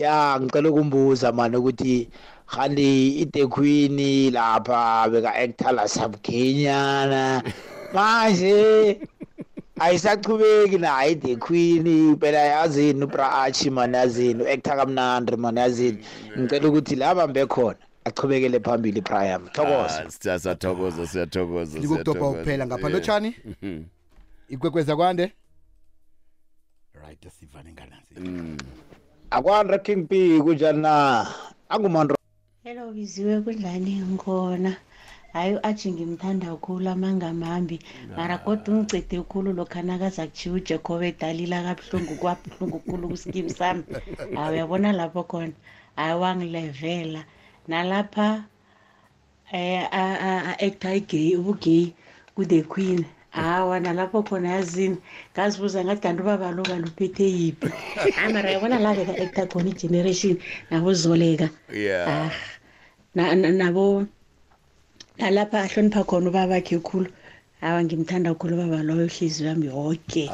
ya 0.00 0.40
ngicela 0.40 0.70
ukumbuza 0.70 1.32
mani 1.32 1.56
ukuthi 1.56 2.08
kanti 2.46 3.08
itekwini 3.20 4.30
lapha 4.30 5.08
beka-acta 5.08 5.72
la 5.72 5.88
sabukhenyana 5.88 7.42
manje 7.94 9.00
ayisachubeki 9.80 10.78
nayo 10.78 11.10
idekwini 11.10 12.16
phela 12.16 12.38
yazini 12.38 13.04
ubra-achi 13.04 13.70
mani 13.70 13.96
yazini 13.96 14.42
u-acta 14.42 14.76
kamnandi 14.76 15.36
mani 15.36 15.60
yazini 15.60 15.98
ngicela 16.38 16.68
ukuthi 16.68 16.96
la 16.96 17.14
bambe 17.14 17.46
khona 17.46 17.76
achubekele 18.04 18.60
phambili 18.60 19.02
priam 19.02 19.48
thokoza 19.52 20.00
Ah, 20.00 20.10
siya- 20.10 20.38
siyathokoza 20.38 21.06
siyathokoza 21.06 21.78
likukudobha 21.78 22.12
siyathokoza. 22.12 22.38
kuphela 22.38 22.66
ngapha 22.66 22.80
Yeah. 22.88 22.92
lotshani 22.92 23.36
Mhm. 23.62 23.82
ikwekweza 24.48 24.96
kwande 24.96 25.32
right 27.02 27.26
sivane 27.40 27.72
nganazi 27.72 28.14
Akwandre 29.36 29.78
king 29.84 30.02
b 30.10 30.40
kunjani 30.44 30.80
na? 30.82 30.94
Angumandro 31.72 32.16
Hello 32.64 32.84
biziwe 32.96 33.34
kudlani 33.44 33.94
ngkhona 34.12 34.72
hayi 35.32 35.54
u-aji 35.54 35.88
ngimthanda 35.92 36.46
kakhulu 36.50 36.88
amangamambi. 36.90 37.76
Mara 38.16 38.36
kodwa 38.44 38.74
ungicede 38.74 39.22
khulu 39.30 39.52
lokha 39.58 39.82
nakaza 39.86 40.26
kutshiwa 40.26 40.56
ujacob 40.56 41.02
edalila 41.02 41.62
kabuhlungu 41.66 42.14
kwabuhlungu 42.20 42.78
khulu 42.86 43.08
kuskim 43.08 43.48
sami. 43.48 43.84
Hayi 44.36 44.52
uyabona 44.54 44.92
lapho 44.92 45.22
khona? 45.30 45.54
Hayi 45.96 46.14
wangilevela. 46.22 47.22
Nalapha 47.68 48.44
eh 49.52 49.86
a-actor 49.92 50.94
igay 50.98 51.36
ubugay 51.38 51.94
ku-the 52.34 52.62
queen 52.62 53.06
hawa 53.30 53.80
nalapho 53.80 54.22
khona 54.22 54.48
yazini. 54.58 54.96
Ngazibuza 55.34 55.84
ngathi 55.84 56.02
kanti 56.02 56.22
ubaba 56.22 56.50
lo 56.52 56.62
kaluphethe 56.62 57.24
yiphi? 57.24 57.68
Hayi 58.16 58.32
mara 58.32 58.50
yabona 58.50 58.78
la-ke 58.78 59.04
ka-actor 59.06 59.46
khona 59.48 59.70
igeneration 59.70 60.36
nabozoleka 60.70 61.50
yeah. 61.72 62.08
Ah 62.08 62.30
na- 63.14 63.34
na- 63.34 63.50
nabo 63.50 64.06
nalapha 65.18 65.62
ahlonipha 65.62 66.04
khona 66.04 66.28
ubaba 66.30 66.56
akhe 66.56 66.78
khulu. 66.78 67.06
Hawa 67.60 67.84
ngimthanda 67.84 68.34
khulu 68.34 68.54
ubaba 68.56 68.82
loyo 68.82 69.06
hliziyo 69.06 69.48
yami 69.48 69.66
yoke 69.66 70.24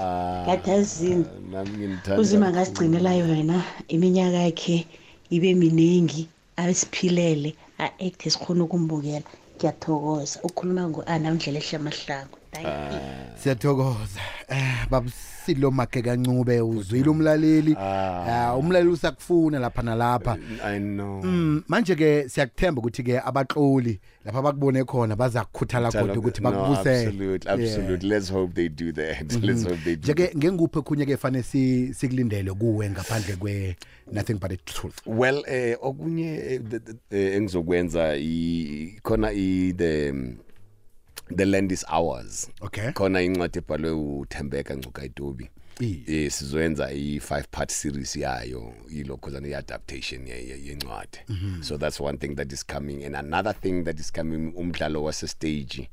ngathi 0.46 0.70
yazini 0.70 1.24
nami 1.50 1.70
ngimthanda 1.76 2.20
uzima 2.20 2.46
kakhulu. 2.52 2.56
ngasigcinela 2.56 3.12
yona 3.14 3.64
iminyaka 3.88 4.38
yakhe 4.46 4.86
ibe 5.30 5.54
miningi 5.54 6.28
abesiphilele 6.56 7.50
a-acte 7.78 8.30
sikhona 8.30 8.64
ukumbukela. 8.64 9.26
Ngiyathokoza. 9.56 10.40
Ukhuluma 10.46 10.88
ngo-ana 10.88 11.30
undlela 11.32 11.58
ehle 11.58 11.76
amahlango 11.76 12.35
siyathokoza. 13.42 14.20
Eh 14.48 14.86
babusilo 14.90 15.70
make 15.70 16.02
kancube 16.02 16.60
uzwile 16.60 17.08
umlaleli. 17.10 17.76
Ah. 17.78 18.56
Umlaleli 18.56 18.90
usakufuna 18.90 19.58
lapha 19.58 19.82
nalapha. 19.82 20.38
I 20.64 20.78
know. 20.78 21.22
Mm 21.24 21.62
manje 21.68 21.94
ke 21.94 22.28
siyakuthemba 22.28 22.80
ukuthi 22.80 23.02
ke 23.02 23.18
abaxoli 23.20 24.00
lapha 24.24 24.42
bakubone 24.42 24.84
khona 24.84 25.16
bazakukhuthala 25.16 25.90
Tell 25.90 26.00
kodwa 26.00 26.14
them- 26.14 26.20
ukuthi 26.24 26.42
no, 26.42 26.50
bakubusele. 26.50 27.06
absolutely 27.06 27.50
absolutely. 27.50 28.08
Let's 28.08 28.28
hope 28.30 28.54
they 28.54 28.68
do 28.68 28.92
that. 28.92 29.32
Let's 29.42 29.62
hope 29.64 29.78
they 29.84 29.96
do 29.96 30.12
nje 30.12 30.14
ke 30.14 30.36
ngenguphe 30.36 30.80
khunye 30.82 31.06
ke 31.06 31.16
fanele 31.16 31.42
si 31.42 31.94
sikulindele 31.94 32.52
kuwe 32.52 32.90
ngaphandle 32.90 33.36
kwe 33.36 33.76
nothing 34.12 34.34
but 34.34 34.50
the 34.50 34.56
truth? 34.56 34.98
Well 35.06 35.42
eh 35.46 35.76
okunye 35.82 36.34
eh, 36.36 36.60
th- 36.70 36.80
th- 36.84 36.96
eh, 37.10 37.36
engizokwenza 37.36 38.16
i 38.16 38.98
khona 39.02 39.32
i 39.32 39.72
the 39.76 40.12
the 41.34 41.44
land 41.44 41.72
is 41.72 41.84
ours. 41.88 42.48
Okay. 42.60 42.92
khona 42.92 43.22
incwadi 43.22 43.58
ebhalwe 43.58 43.90
uThembeka 43.90 44.76
Ngcukaitobi 44.76 45.50
eh 45.80 46.30
sizoyenza 46.30 46.90
i 46.92 47.20
five 47.20 47.44
part 47.50 47.70
series 47.72 48.16
yayo 48.16 48.74
ilokho 48.88 49.30
zana 49.30 49.48
i-adaptation 49.48 50.26
ye- 50.26 50.48
ye- 50.48 50.64
yencwadi 50.66 51.18
Mhm. 51.28 51.62
so 51.62 51.78
that's 51.78 52.00
one 52.00 52.18
thing 52.18 52.34
that 52.34 52.52
is 52.52 52.66
coming. 52.66 53.04
And 53.04 53.16
another 53.16 53.54
thing 53.60 53.82
that 53.84 54.00
is 54.00 54.12
coming 54.12 54.52
umdlalo 54.56 55.02
wase 55.04 55.26
stage 55.28 55.88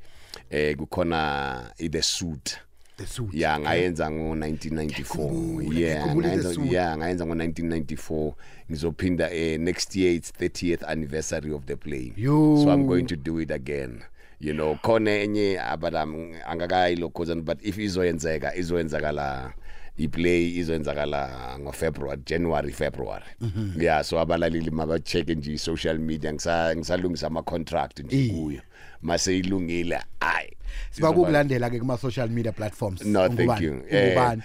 eh 0.50 0.76
kukhona 0.76 1.72
i 1.78 1.88
the 1.88 2.02
suit. 2.02 2.56
The 2.96 3.06
suit. 3.06 3.34
Yeah. 3.34 3.60
ngayenza 3.60 4.10
ngo 4.10 4.34
1994 4.34 5.74
yeah 5.74 5.96
ngikhumbule 6.06 6.28
The 6.28 6.36
ngayenza 6.36 6.54
Suit. 6.54 6.72
yeah 6.72 6.96
ngayenza 6.98 7.26
ngo 7.26 7.34
1994 7.34 8.32
ngizophinda 8.70 9.30
eh, 9.32 9.60
next 9.60 9.96
year 9.96 10.14
it's 10.14 10.32
30th 10.32 10.84
anniversary 10.88 11.52
of 11.52 11.64
the 11.64 11.76
play. 11.76 12.12
Yo. 12.16 12.62
so 12.64 12.70
i'm 12.74 12.86
going 12.86 13.04
to 13.04 13.16
do 13.16 13.40
it 13.40 13.50
again. 13.50 14.00
You 14.40 14.52
know 14.54 14.74
khona 14.82 15.10
enye 15.10 15.60
abalam 15.60 16.32
angakayi 16.46 16.96
lokhozana 16.96 17.42
but 17.42 17.58
if 17.66 17.78
izoyenzeka 17.78 18.54
izoyenzakala 18.56 19.52
iplay 19.96 20.56
izoyenzakala 20.58 21.56
ngofebruary 21.60 22.22
january 22.26 22.72
february. 22.72 23.24
Mhm. 23.40 23.82
yeah 23.82 24.02
so 24.04 24.20
abalaleli 24.20 24.70
mabacheke 24.70 25.34
nje 25.34 25.52
i-social 25.52 25.98
media 25.98 26.32
ngisa- 26.32 26.76
ngisalungisa 26.76 27.26
ama-contract 27.26 28.00
nje 28.00 28.28
kuyo. 28.28 28.60
Mase 29.02 29.38
ilungile 29.38 30.00
ayi. 30.20 30.50
Siba 30.90 31.12
kukulandela 31.12 31.70
ke 31.70 31.78
kuma 31.78 31.98
social 31.98 32.28
media 32.30 32.52
platforms. 32.52 33.04
No 33.04 33.28
thank 33.28 33.38
Ungubani? 33.40 33.64
you. 33.64 33.82
Eh 33.90 34.08
Ungubani? 34.08 34.42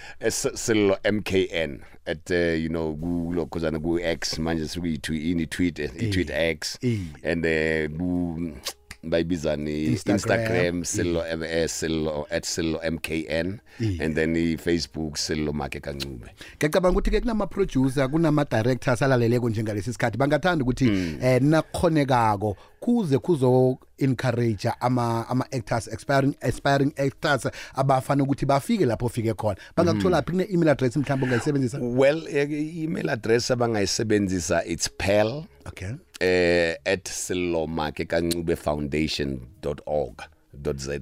sillo 0.54 0.98
mkn 1.12 1.80
at 2.06 2.30
uh, 2.30 2.36
you 2.62 2.68
know 2.68 2.94
kulokhozana 2.94 3.78
ku 3.80 3.98
X 3.98 4.38
manje 4.38 4.68
sikuyi 4.68 5.00
ini 5.30 5.46
tweet 5.46 5.78
i 5.78 5.88
tweet 6.10 6.30
X 6.30 6.78
and 7.24 7.46
uh 7.46 7.88
ku 7.98 8.52
bayibizani 9.02 9.84
Instagram. 9.84 10.16
Instagram 10.16 10.84
sillo 10.84 11.24
eh, 11.44 11.68
sillo 11.68 12.26
at 12.30 12.44
sillo 12.46 12.80
mkn 12.90 13.58
Eh. 13.80 13.96
and 14.00 14.14
then 14.14 14.36
i 14.36 14.56
Facebook 14.56 15.16
sillo 15.16 15.52
make 15.52 15.80
kancube 15.80 16.26
ngiyacabanga 16.58 16.98
ukuthi 16.98 17.10
ke 17.10 17.20
kunama 17.20 17.46
producer 17.46 18.08
kunama 18.10 18.44
directors 18.44 19.02
alaleleko 19.02 19.48
njengalesi 19.50 19.92
sikhathi. 19.92 20.18
Bangathanda 20.18 20.64
ukuthi 20.64 20.84
Hmm. 20.84 21.16
eh 21.22 21.42
nakhonekako 21.42 22.56
kuze 22.80 23.18
kuzo 23.18 23.78
encourage 23.98 24.68
ama 24.80 25.28
ama 25.28 25.44
actors 25.52 25.88
aspiring 25.88 26.34
aspiring 26.40 26.92
actors 26.96 27.46
abafana 27.74 28.22
ukuthi 28.24 28.46
bafike 28.46 28.86
lapho 28.86 29.08
fike 29.08 29.34
khona. 29.34 29.56
Bangakuthola 29.76 30.22
phi 30.22 30.30
kune 30.32 30.46
email 30.52 30.68
address 30.68 30.96
mhlawumbe 30.96 31.26
ongayisebenzisa? 31.26 31.78
Well 31.80 32.22
eh, 32.28 32.50
i-email 32.50 33.10
address 33.10 33.50
abangayisebenzisa 33.50 34.64
it's 34.66 34.88
pel 34.98 35.44
okay. 35.66 35.92
Eh 36.20 36.76
at 36.84 37.08
sillomake 37.08 38.04
kancube 38.04 38.56
foundation.org 38.56 40.22
.za 40.76 40.98